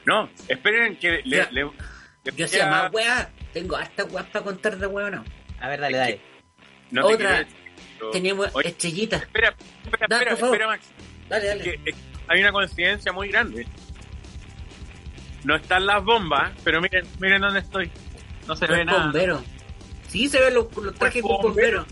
no, 0.07 0.29
esperen 0.49 0.97
que 0.97 1.23
le, 1.25 1.37
Ya. 1.39 1.49
le- 1.51 1.65
le 1.65 1.71
Yo 2.25 2.33
voy 2.33 2.43
hacía 2.45 2.67
a- 2.67 2.71
más 2.71 2.93
weá. 2.93 3.31
Tengo 3.53 3.77
hasta 3.77 4.05
weá 4.05 4.25
para 4.31 4.45
contar 4.45 4.79
de 4.79 4.87
¿no? 4.89 5.25
A 5.61 5.69
ver, 5.69 5.81
dale, 5.81 5.99
dale. 5.99 6.21
No 6.91 7.07
te 7.09 7.15
Otra. 7.15 7.47
pero- 8.13 8.51
Oye, 8.55 8.69
estrellitas. 8.69 9.23
espera, 9.23 9.55
espera, 9.85 10.07
Da, 10.09 10.17
espera, 10.17 10.31
por 10.33 10.41
favor. 10.41 10.55
espera, 10.55 10.67
Max. 10.69 10.85
Dale, 11.29 11.47
dale. 11.47 11.65
que, 11.65 11.71
eh, 11.91 11.95
hay 12.29 12.41
una 12.41 12.53
coincidencia 12.53 13.13
muy 13.13 13.29
grande. 13.29 13.67
No 15.45 15.57
están 15.57 15.87
las 15.87 16.03
bombas, 16.05 16.53
pero 16.65 16.81
miren, 16.81 17.07
miren 17.21 17.41
dónde 17.43 17.61
estoy. 17.61 17.91
No 18.47 18.57
se 18.57 18.67
ve 18.67 18.79
los 18.79 18.87
nada. 18.87 19.03
bomberos. 19.05 19.43
Sí, 20.09 20.29
se 20.29 20.41
ven 20.41 20.55
los, 20.55 20.75
los 20.77 20.95
trajes 20.95 21.23
de 21.23 21.29
Los 21.29 21.43
bomberos. 21.43 21.87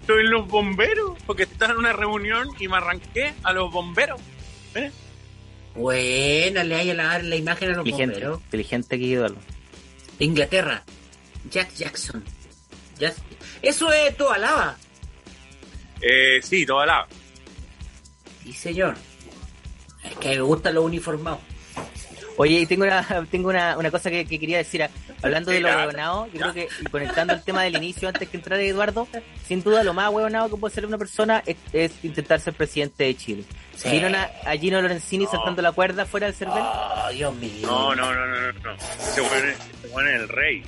Estoy 0.00 0.20
en 0.24 0.30
los 0.30 0.48
bomberos, 0.48 1.18
porque 1.24 1.44
estaba 1.44 1.72
en 1.72 1.78
una 1.78 1.92
reunión 1.92 2.48
y 2.58 2.68
me 2.68 2.76
arranqué 2.76 3.32
a 3.42 3.52
los 3.52 3.72
bomberos. 3.72 4.20
¿eh? 4.74 4.90
Buena, 5.74 6.62
le 6.64 6.74
hay 6.74 6.90
a 6.90 6.94
la 6.94 7.36
imagen 7.36 7.70
a 7.70 7.76
los 7.76 7.86
Inteligente, 7.86 8.14
bomberos. 8.16 8.40
inteligente 8.42 8.98
que 8.98 9.04
ídolo. 9.04 9.36
Inglaterra. 10.18 10.82
Jack 11.50 11.72
Jackson. 11.74 12.22
Jack- 12.98 13.16
Eso 13.64 13.92
es 13.92 14.16
toda 14.16 14.38
lava. 14.38 14.76
Eh, 16.00 16.40
sí, 16.42 16.66
toda 16.66 16.86
la. 16.86 17.06
Sí, 18.42 18.52
señor. 18.52 18.94
Es 20.04 20.16
que 20.18 20.28
me 20.30 20.40
gustan 20.42 20.74
los 20.74 20.84
uniformados. 20.84 21.40
Oye, 22.36 22.60
y 22.60 22.66
tengo 22.66 22.84
una, 22.84 23.26
tengo 23.30 23.48
una, 23.48 23.78
una 23.78 23.90
cosa 23.90 24.10
que, 24.10 24.26
que 24.26 24.38
quería 24.38 24.58
decir. 24.58 24.88
Hablando 25.22 25.52
de 25.52 25.60
lo 25.60 25.68
huevonado, 25.68 26.26
yo 26.34 26.40
creo 26.40 26.52
que, 26.52 26.68
conectando 26.90 27.32
el 27.32 27.42
tema 27.42 27.62
del 27.62 27.76
inicio 27.76 28.08
antes 28.08 28.28
que 28.28 28.36
entrara 28.36 28.62
Eduardo, 28.62 29.08
sin 29.46 29.62
duda 29.62 29.82
lo 29.82 29.94
más 29.94 30.10
huevonado 30.10 30.50
que 30.50 30.56
puede 30.58 30.74
ser 30.74 30.84
una 30.84 30.98
persona 30.98 31.42
es, 31.46 31.56
es 31.72 31.92
intentar 32.04 32.40
ser 32.40 32.52
presidente 32.52 33.04
de 33.04 33.16
Chile. 33.16 33.44
Sí. 33.74 33.88
¿Vieron 33.88 34.14
a, 34.14 34.24
a 34.44 34.52
Gino 34.58 34.82
Lorenzini 34.82 35.26
saltando 35.26 35.62
la 35.62 35.72
cuerda 35.72 36.04
fuera 36.04 36.26
del 36.26 36.34
cervel? 36.34 36.62
Oh, 36.62 37.08
Dios 37.10 37.34
mío. 37.36 37.66
No, 37.66 37.94
no, 37.94 38.12
no, 38.14 38.26
no, 38.26 38.52
no. 38.52 38.74
ese 38.74 39.22
weón 39.22 40.08
es 40.08 40.14
el 40.20 40.28
rey. 40.28 40.62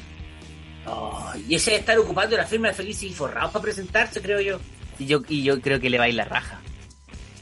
Oh, 0.87 1.33
y 1.49 1.55
ese 1.57 1.73
de 1.73 1.77
estar 1.79 1.99
ocupando 1.99 2.37
la 2.37 2.47
firma 2.47 2.69
de 2.69 2.75
Felices 2.75 3.03
y 3.05 3.13
Forrados 3.13 3.51
para 3.51 3.63
presentarse, 3.63 4.21
creo 4.23 4.41
yo. 4.41 4.61
Y 4.99 5.07
yo, 5.07 5.21
y 5.29 5.43
yo 5.43 5.61
creo 5.61 5.81
que 5.81 5.91
le 5.91 5.99
va 5.99 6.05
a 6.05 6.09
ir 6.09 6.15
la 6.15 6.25
raja. 6.25 6.61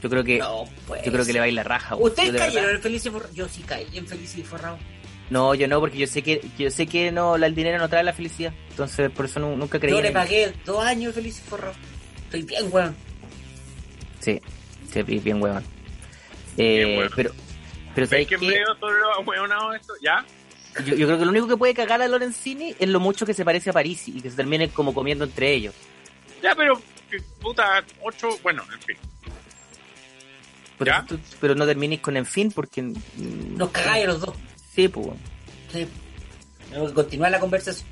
Yo 0.01 0.09
creo 0.09 0.23
que, 0.23 0.39
No, 0.39 0.65
pues. 0.87 1.03
yo 1.03 1.11
creo 1.11 1.25
que 1.25 1.33
le 1.33 1.39
va 1.39 1.45
a 1.45 1.47
ir 1.47 1.53
la 1.53 1.63
raja. 1.63 1.95
weón. 1.95 2.09
¿Ustedes 2.09 2.31
cayeron 2.35 2.53
verdad- 2.55 2.75
en 2.75 2.81
Felices 2.81 3.05
y 3.07 3.09
Forrados? 3.11 3.35
Yo 3.35 3.47
sí 3.47 3.61
caí 3.63 3.87
en 3.93 4.07
Felices 4.07 4.37
y 4.39 4.43
Forrados. 4.43 4.79
No, 5.29 5.55
yo 5.55 5.67
no, 5.67 5.79
porque 5.79 5.97
yo 5.97 6.05
sé 6.05 6.21
que, 6.21 6.41
yo 6.57 6.69
sé 6.69 6.85
que 6.85 7.11
no, 7.11 7.35
el 7.35 7.55
dinero 7.55 7.77
no 7.79 7.89
trae 7.89 8.03
la 8.03 8.13
felicidad. 8.13 8.53
Entonces, 8.69 9.09
por 9.09 9.25
eso 9.25 9.39
nu- 9.39 9.55
nunca 9.57 9.79
creí. 9.79 9.91
Yo 9.91 10.01
le 10.01 10.11
pagué 10.11 10.53
dos 10.65 10.83
años 10.85 11.15
de 11.15 11.21
Felices 11.21 11.43
y 11.45 11.49
Forrados. 11.49 11.77
Estoy 12.25 12.43
bien, 12.43 12.65
weón. 12.71 12.95
Sí, 14.19 14.39
sí, 14.91 15.03
bien, 15.03 15.23
bien 15.23 15.41
huevón. 15.41 15.63
Eh, 16.57 16.83
Bien 16.85 16.97
huevón. 16.97 17.13
Pero, 17.15 17.31
pero 17.95 18.07
¿Veis 18.07 18.27
¿sabes 18.27 18.39
que 18.41 18.47
qué? 18.53 18.63
todo 18.79 18.91
lo 18.91 19.19
huevonado 19.21 19.73
esto? 19.73 19.93
¿Ya? 20.03 20.23
Yo, 20.83 20.95
yo 20.95 21.05
creo 21.07 21.17
que 21.19 21.25
lo 21.25 21.31
único 21.31 21.47
que 21.47 21.57
puede 21.57 21.73
cagar 21.73 22.01
a 22.01 22.07
Lorenzini 22.07 22.75
es 22.77 22.89
lo 22.89 22.99
mucho 22.99 23.25
que 23.25 23.33
se 23.33 23.45
parece 23.45 23.69
a 23.69 23.73
París 23.73 24.07
y 24.07 24.19
que 24.21 24.29
se 24.29 24.35
terminen 24.35 24.69
como 24.71 24.93
comiendo 24.93 25.23
entre 25.23 25.53
ellos. 25.53 25.73
Ya, 26.43 26.53
pero, 26.55 26.81
puta, 27.41 27.83
ocho, 28.01 28.29
bueno, 28.43 28.63
en 28.73 28.81
fin. 28.81 28.97
Pero, 30.77 30.91
¿Ya? 30.91 31.05
tú- 31.07 31.19
pero 31.39 31.55
no 31.55 31.65
termines 31.65 31.99
con 32.01 32.17
en 32.17 32.25
fin 32.25 32.51
porque... 32.51 32.81
Nos 32.81 33.69
cagáis 33.69 34.03
a 34.03 34.07
los 34.07 34.19
dos. 34.21 34.35
Sí, 34.73 34.87
pues. 34.89 35.07
Sí. 35.71 35.87
Tenemos 36.69 36.89
que 36.89 36.95
continuar 36.95 37.31
la 37.31 37.39
conversación. 37.39 37.87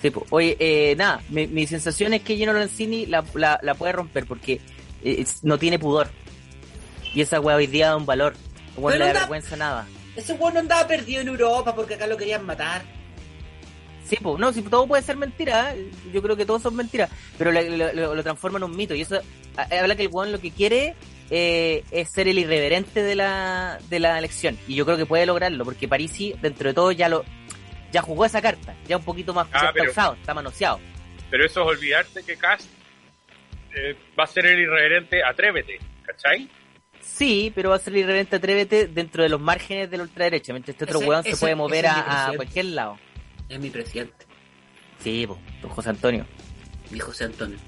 Sí, 0.00 0.10
pues. 0.10 0.26
Oye, 0.30 0.56
eh, 0.60 0.94
nada, 0.96 1.20
mi, 1.28 1.48
mi 1.48 1.66
sensación 1.66 2.14
es 2.14 2.22
que 2.22 2.36
Gino 2.36 2.52
Lorenzini 2.52 3.06
la, 3.06 3.24
la, 3.34 3.58
la 3.62 3.74
puede 3.74 3.92
romper 3.92 4.26
porque 4.26 4.60
eh, 5.02 5.26
no 5.42 5.58
tiene 5.58 5.78
pudor. 5.80 6.08
Y 7.12 7.20
esa 7.22 7.40
weá 7.40 7.56
hoy 7.56 7.66
día 7.66 7.88
da 7.88 7.96
un 7.96 8.06
valor. 8.06 8.34
No 8.80 8.88
le 8.90 8.98
da- 8.98 9.12
vergüenza 9.12 9.56
nada. 9.56 9.86
Ese 10.16 10.32
weón 10.34 10.54
no 10.54 10.60
andaba 10.60 10.86
perdido 10.86 11.20
en 11.22 11.28
Europa 11.28 11.74
porque 11.74 11.94
acá 11.94 12.06
lo 12.06 12.16
querían 12.16 12.44
matar. 12.44 12.82
Sí, 14.04 14.16
pues, 14.20 14.40
no, 14.40 14.52
si 14.52 14.62
todo 14.62 14.86
puede 14.88 15.02
ser 15.04 15.16
mentira, 15.16 15.72
¿eh? 15.74 15.88
yo 16.12 16.20
creo 16.20 16.36
que 16.36 16.44
todo 16.44 16.58
son 16.58 16.74
mentiras, 16.74 17.10
pero 17.38 17.52
lo, 17.52 17.60
lo- 17.62 17.92
lo- 17.92 18.14
lo 18.16 18.22
transforma 18.24 18.58
en 18.58 18.64
un 18.64 18.76
mito 18.76 18.92
y 18.94 19.02
eso 19.02 19.20
habla 19.56 19.94
que 19.94 20.02
el 20.02 20.08
weón 20.10 20.32
lo 20.32 20.40
que 20.40 20.50
quiere 20.50 20.96
eh, 21.30 21.84
es 21.92 22.10
ser 22.10 22.26
el 22.26 22.38
irreverente 22.40 23.04
de 23.04 23.14
la, 23.14 23.78
de 23.88 24.00
la 24.00 24.18
elección 24.18 24.58
y 24.66 24.74
yo 24.74 24.84
creo 24.84 24.96
que 24.96 25.06
puede 25.06 25.26
lograrlo 25.26 25.64
porque 25.64 25.86
Parisi 25.86 26.34
dentro 26.42 26.68
de 26.68 26.74
todo 26.74 26.90
ya 26.90 27.08
lo 27.08 27.24
ya 27.92 28.02
jugó 28.02 28.24
esa 28.24 28.40
carta, 28.42 28.74
ya 28.88 28.96
un 28.96 29.04
poquito 29.04 29.32
más 29.32 29.46
Ah, 29.52 29.58
está 29.66 29.72
pero- 29.72 29.90
usado, 29.92 30.14
está 30.14 30.34
manoseado. 30.34 30.80
Pero 31.30 31.44
eso 31.46 31.60
es 31.62 31.76
olvidarte 31.78 32.24
que 32.24 32.36
Cass 32.36 32.68
eh, 33.76 33.96
va 34.18 34.24
a 34.24 34.26
ser 34.26 34.46
el 34.46 34.58
irreverente 34.58 35.22
Atrévete, 35.22 35.78
¿cachai? 36.04 36.48
Sí, 37.12 37.52
pero 37.54 37.70
va 37.70 37.76
a 37.76 37.78
ser 37.78 37.92
el 37.92 38.00
irreverente 38.00 38.36
atrévete 38.36 38.86
dentro 38.86 39.22
de 39.22 39.28
los 39.28 39.40
márgenes 39.40 39.90
de 39.90 39.96
la 39.98 40.04
ultraderecha, 40.04 40.52
mientras 40.52 40.74
este 40.74 40.84
otro 40.84 40.98
Ese- 41.00 41.08
weón 41.08 41.24
se 41.24 41.36
puede 41.36 41.54
mover 41.54 41.86
a, 41.86 42.32
cualquier 42.36 42.66
lado. 42.66 42.98
Es 43.48 43.58
mi 43.60 43.68
presidente, 43.70 44.26
Sí, 45.02 45.26
pues, 45.26 45.38
don 45.62 45.70
José 45.70 45.90
Antonio. 45.90 46.26
mi 46.90 46.98
José 46.98 47.24
Antonio. 47.24 47.58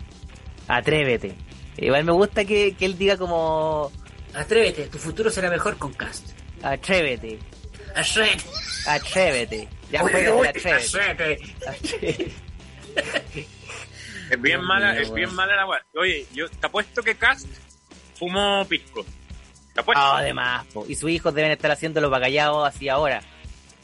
Atrévete. 0.68 1.34
Igual 1.76 2.04
me 2.04 2.12
gusta 2.12 2.44
que, 2.44 2.74
que 2.76 2.84
él 2.84 2.96
diga 2.96 3.16
como 3.16 3.90
Atrévete, 4.34 4.86
tu 4.88 4.98
futuro 4.98 5.30
será 5.30 5.50
mejor 5.50 5.76
con 5.78 5.92
Cast. 5.92 6.28
atrévete. 6.62 7.38
Atrévete. 7.94 8.44
Atrévete. 8.86 9.68
Ya 9.90 10.02
Uy, 10.04 10.10
juega 10.12 10.34
uy, 10.34 10.46
atrévete. 10.46 11.00
atrévete. 11.10 12.32
Es 14.30 14.40
bien 14.40 14.62
mala, 14.62 14.98
es 14.98 15.12
bien 15.12 15.34
mala 15.34 15.56
la 15.56 15.66
weá. 15.66 15.84
Oye, 15.94 16.26
yo 16.32 16.48
te 16.48 16.66
apuesto 16.66 17.02
que 17.02 17.14
Cast 17.16 17.46
fumó 18.18 18.64
pisco. 18.66 19.04
Ah, 19.94 20.18
además, 20.18 20.66
po. 20.72 20.84
y 20.86 20.94
sus 20.94 21.10
hijos 21.10 21.34
deben 21.34 21.50
estar 21.50 21.70
haciendo 21.70 22.00
los 22.00 22.10
bagallados 22.10 22.66
así 22.68 22.88
ahora. 22.88 23.22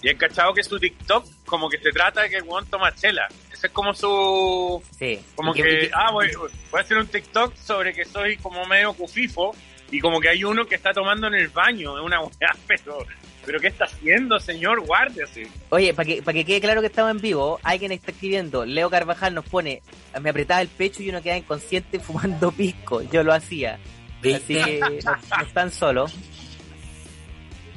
Y 0.03 0.09
he 0.09 0.16
cachado 0.16 0.55
que 0.55 0.62
su 0.62 0.79
TikTok 0.79 1.27
como 1.44 1.68
que 1.68 1.79
se 1.79 1.90
trata 1.90 2.22
de 2.22 2.31
que 2.31 2.37
el 2.37 2.42
weón 2.44 2.66
toma 2.66 2.94
chela. 2.94 3.27
Ese 3.53 3.66
es 3.66 3.72
como 3.72 3.92
su... 3.94 4.81
Sí. 4.96 5.20
Como 5.35 5.53
que, 5.53 5.87
y 5.87 5.90
ah, 5.92 6.12
voy, 6.12 6.31
voy 6.37 6.79
a 6.79 6.81
hacer 6.81 6.98
un 6.98 7.09
TikTok 7.09 7.57
sobre 7.57 7.92
que 7.92 8.05
soy 8.05 8.37
como 8.37 8.64
medio 8.66 8.92
cufifo 8.92 9.55
y 9.90 10.01
como 10.01 10.20
que 10.20 10.29
hay 10.29 10.44
uno 10.44 10.66
que 10.66 10.74
está 10.74 10.92
tomando 10.92 11.27
en 11.27 11.35
el 11.35 11.48
baño, 11.48 11.98
es 11.98 12.05
una 12.05 12.20
weá, 12.20 12.55
pero, 12.66 12.98
pero 13.44 13.61
¿qué 13.61 13.68
está 13.68 13.87
haciendo, 13.87 14.38
señor? 14.38 14.81
Guárdese. 14.81 15.48
Oye, 15.70 15.94
para 15.94 16.07
que, 16.07 16.22
para 16.22 16.35
que 16.35 16.44
quede 16.44 16.61
claro 16.61 16.81
que 16.81 16.88
estamos 16.88 17.11
en 17.11 17.20
vivo, 17.20 17.59
alguien 17.62 17.92
está 17.92 18.12
escribiendo, 18.12 18.64
Leo 18.64 18.90
Carvajal 18.90 19.35
nos 19.35 19.46
pone, 19.46 19.83
me 20.20 20.31
apretaba 20.31 20.61
el 20.61 20.68
pecho 20.68 21.03
y 21.03 21.09
uno 21.09 21.22
quedaba 21.22 21.38
inconsciente 21.38 21.98
fumando 22.01 22.53
pisco. 22.53 23.03
Yo 23.03 23.22
lo 23.22 23.33
hacía. 23.33 23.79
Así 24.21 24.55
que 24.55 25.01
no, 25.05 25.43
están 25.43 25.71
solos. 25.71 26.15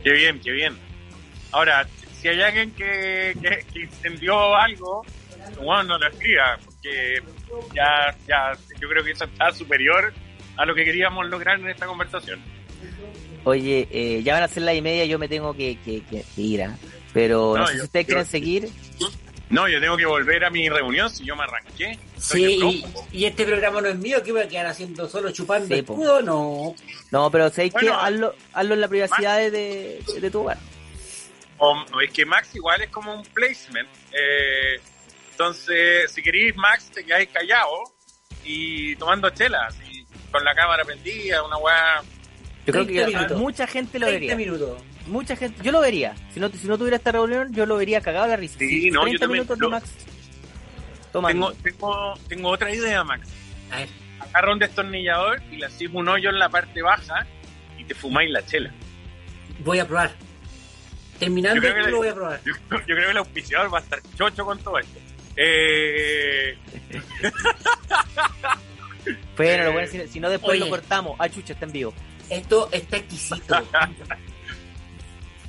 Qué 0.03 0.11
bien, 0.13 0.39
qué 0.39 0.51
bien. 0.51 0.75
Ahora, 1.51 1.87
si 2.19 2.27
hay 2.27 2.41
alguien 2.41 2.71
que, 2.71 3.35
que, 3.41 3.65
que 3.71 3.79
incendió 3.83 4.55
algo, 4.55 5.05
bueno, 5.57 5.83
no 5.83 5.97
lo 5.99 6.07
escriba, 6.07 6.57
porque 6.65 7.21
ya, 7.75 8.15
ya, 8.27 8.53
yo 8.79 8.89
creo 8.89 9.03
que 9.03 9.11
eso 9.11 9.25
está 9.25 9.51
superior 9.51 10.13
a 10.57 10.65
lo 10.65 10.73
que 10.73 10.85
queríamos 10.85 11.27
lograr 11.27 11.59
en 11.59 11.69
esta 11.69 11.85
conversación. 11.85 12.39
Oye, 13.43 13.87
eh, 13.91 14.21
ya 14.23 14.33
van 14.35 14.43
a 14.43 14.47
ser 14.47 14.63
las 14.63 14.75
y 14.75 14.81
media, 14.81 15.05
yo 15.05 15.17
me 15.19 15.27
tengo 15.27 15.53
que, 15.55 15.77
que- 15.83 16.03
ir, 16.37 16.63
¿ah? 16.63 16.77
Pero 17.13 17.53
no, 17.55 17.61
No, 17.61 17.67
sé 17.67 17.75
si 17.75 17.81
ustedes 17.81 18.05
yo- 18.05 18.07
quieren 18.09 18.25
seguir. 18.25 18.69
No, 19.51 19.67
yo 19.67 19.79
tengo 19.79 19.97
que 19.97 20.05
volver 20.05 20.45
a 20.45 20.49
mi 20.49 20.69
reunión 20.69 21.09
si 21.09 21.25
yo 21.25 21.35
me 21.35 21.43
arranqué. 21.43 21.99
Sí, 22.17 22.83
y, 23.11 23.25
este 23.25 23.45
programa 23.45 23.81
no 23.81 23.89
es 23.89 23.97
mío, 23.97 24.23
que 24.23 24.31
voy 24.31 24.41
a 24.41 24.47
quedar 24.47 24.65
haciendo 24.65 25.07
solo 25.09 25.31
chupando 25.31 25.67
Sí, 25.67 25.81
escudo, 25.81 26.21
no. 26.21 26.73
No, 27.11 27.29
pero 27.29 27.49
¿sabéis 27.49 27.73
Bueno, 27.73 27.89
qué? 27.89 28.05
Hazlo, 28.07 28.35
hazlo 28.53 28.73
en 28.73 28.81
la 28.81 28.87
privacidad 28.87 29.37
de, 29.37 29.51
de, 29.51 30.03
de 30.21 30.31
tu 30.31 30.39
hogar. 30.39 30.57
Es 32.03 32.11
que 32.11 32.25
Max 32.25 32.55
igual 32.55 32.81
es 32.81 32.89
como 32.89 33.13
un 33.13 33.23
placement. 33.23 33.87
Eh, 34.11 34.79
entonces, 35.31 36.11
si 36.11 36.21
queréis 36.21 36.55
Max, 36.55 36.89
te 36.91 37.03
quedáis 37.03 37.29
callado 37.29 37.83
y 38.43 38.95
tomando 38.95 39.29
chelas 39.29 39.75
y 39.87 40.03
con 40.31 40.43
la 40.43 40.55
cámara 40.55 40.83
prendida, 40.83 41.43
una 41.43 41.57
weá. 41.57 42.01
Yo 42.65 42.73
creo 42.73 42.87
que 42.87 42.93
30 42.93 43.17
minutos. 43.17 43.37
mucha 43.37 43.67
gente 43.67 43.99
lo 43.99 44.07
30 44.07 44.19
vería. 44.19 44.35
minutos. 44.35 44.81
Mucha 45.07 45.35
gente, 45.35 45.61
yo 45.63 45.71
lo 45.71 45.81
vería. 45.81 46.13
Si 46.33 46.39
no, 46.39 46.49
si 46.49 46.67
no 46.67 46.77
tuviera 46.77 46.97
esta 46.97 47.11
reunión, 47.11 47.51
yo 47.53 47.65
lo 47.65 47.75
vería 47.77 48.01
cagado 48.01 48.27
la 48.27 48.35
risa. 48.35 48.57
Sí, 48.59 48.89
no, 48.91 49.01
yo 49.01 49.17
30 49.17 49.19
también 49.19 49.43
minutos 49.43 49.59
de 49.59 49.67
Max. 49.67 49.89
Tengo, 51.11 51.51
tengo, 51.53 52.13
tengo 52.29 52.49
otra 52.49 52.73
idea, 52.73 53.03
Max. 53.03 53.27
A 53.71 53.77
ver, 53.77 53.89
Agarra 54.19 54.53
un 54.53 54.59
destornillador 54.59 55.41
y 55.51 55.57
le 55.57 55.65
hacís 55.65 55.89
un 55.91 56.07
hoyo 56.07 56.29
en 56.29 56.37
la 56.39 56.47
parte 56.49 56.81
baja 56.81 57.25
y 57.77 57.83
te 57.83 57.95
fumáis 57.95 58.29
la 58.29 58.45
chela. 58.45 58.71
voy 59.63 59.79
a 59.79 59.87
probar. 59.87 60.11
Terminando 61.19 61.61
Yo 61.61 61.69
la- 61.75 61.89
lo 61.89 61.97
voy 61.97 62.07
a 62.07 62.13
probar. 62.15 62.39
Yo, 62.45 62.53
yo 62.69 62.79
creo 62.85 63.05
que 63.05 63.11
el 63.11 63.17
auspiciador 63.17 63.73
va 63.73 63.79
a 63.79 63.81
estar 63.81 63.99
chocho 64.15 64.45
con 64.45 64.59
todo 64.59 64.77
esto. 64.79 64.99
Eh, 65.35 66.57
Bueno, 69.35 69.71
lo 69.73 69.79
Eh, 69.79 69.87
si, 69.87 70.07
si 70.07 70.19
no 70.19 70.29
después 70.29 70.51
oye. 70.51 70.59
lo 70.59 70.69
cortamos. 70.77 71.15
Ah, 71.19 71.27
chucha, 71.29 71.53
está 71.53 71.65
en 71.65 71.71
vivo. 71.71 71.93
Esto 72.29 72.69
está 72.71 72.97
exquisito. 72.97 73.55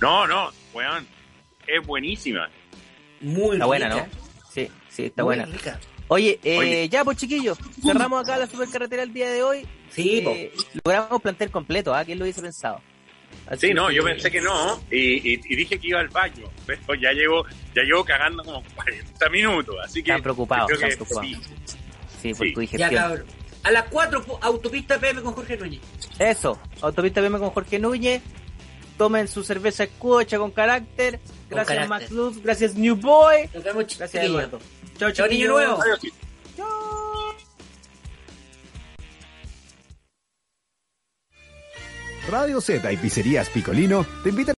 no, 0.03 0.27
no, 0.27 0.51
weón. 0.75 1.07
Es 1.67 1.87
buenísima. 1.87 2.51
Muy 3.21 3.55
Está 3.55 3.67
buena, 3.67 3.89
¿no? 3.89 4.07
Sí, 4.53 4.69
sí, 4.91 5.05
está 5.07 5.23
muy 5.23 5.37
buena. 5.37 5.47
rica. 5.47 5.79
Oye, 6.09 6.39
eh, 6.45 6.59
Oye. 6.59 6.89
ya 6.91 7.05
pues 7.05 7.17
chiquillos, 7.17 7.57
cerramos 7.83 8.23
acá 8.23 8.37
la 8.37 8.47
supercarretera 8.47 9.03
el 9.05 9.15
día 9.15 9.31
de 9.31 9.43
hoy. 9.43 9.67
Sí. 9.91 10.19
Eh, 10.27 10.53
logramos 10.85 11.23
plantel 11.23 11.51
completo, 11.51 11.95
¿ah? 11.95 12.05
¿Quién 12.05 12.19
lo 12.19 12.25
hubiese 12.25 12.43
pensado? 12.43 12.81
Así 13.47 13.69
Sí, 13.69 13.75
no, 13.75 13.91
yo 13.91 14.05
pensé 14.05 14.31
que 14.31 14.41
no 14.43 14.79
y, 14.91 15.33
y- 15.35 15.41
y 15.49 15.57
dije 15.57 15.79
que 15.79 15.89
iba 15.89 16.01
al 16.01 16.09
baño, 16.09 16.51
pero 16.67 16.95
ya 16.97 17.13
llevo, 17.13 17.47
ya 17.75 17.83
llevo 17.83 18.05
cagando 18.05 18.45
como 18.45 18.63
40 18.75 19.29
minutos, 19.31 19.75
así 19.83 20.03
que... 20.03 20.11
Están 20.11 20.23
preocupados, 20.23 20.71
están 20.71 20.91
sí. 20.91 21.37
Sí, 22.21 22.35
por 22.35 22.47
Sí. 22.47 22.53
tu 22.53 22.61
Ya, 22.63 22.67
digestión. 22.89 22.91
cabrón. 23.03 23.27
A 23.65 23.71
las 23.71 23.85
4, 23.85 24.39
autopista 24.43 24.99
PM 24.99 25.23
con 25.23 25.33
Jorge 25.33 25.57
Núñez. 25.57 25.81
Eso, 26.19 26.61
Autopista 26.83 27.21
PM 27.23 27.39
con 27.39 27.51
Jorge 27.51 27.79
Núñez. 27.79 28.21
Tomen 28.99 29.29
su 29.29 29.43
cerveza 29.43 29.85
escucha 29.85 30.39
con 30.39 30.51
carácter. 30.51 31.19
Gracias 31.49 31.67
carácter. 31.69 31.89
Max 31.89 32.11
Luz, 32.11 32.43
gracias 32.43 32.75
New 32.75 32.97
Boy. 32.97 33.49
Nos 33.53 33.65
vemos, 33.65 33.99
Gracias. 33.99 34.25
Eduardo. 34.25 34.59
Chao, 34.99 35.11
Chao, 35.11 35.27
niño 35.27 35.49
nuevo. 35.49 35.79
Radio 42.31 42.61
Z 42.61 42.93
y 42.93 42.97
Pizzerías 42.97 43.49
Picolino 43.49 44.07
te 44.23 44.29
invitan 44.29 44.51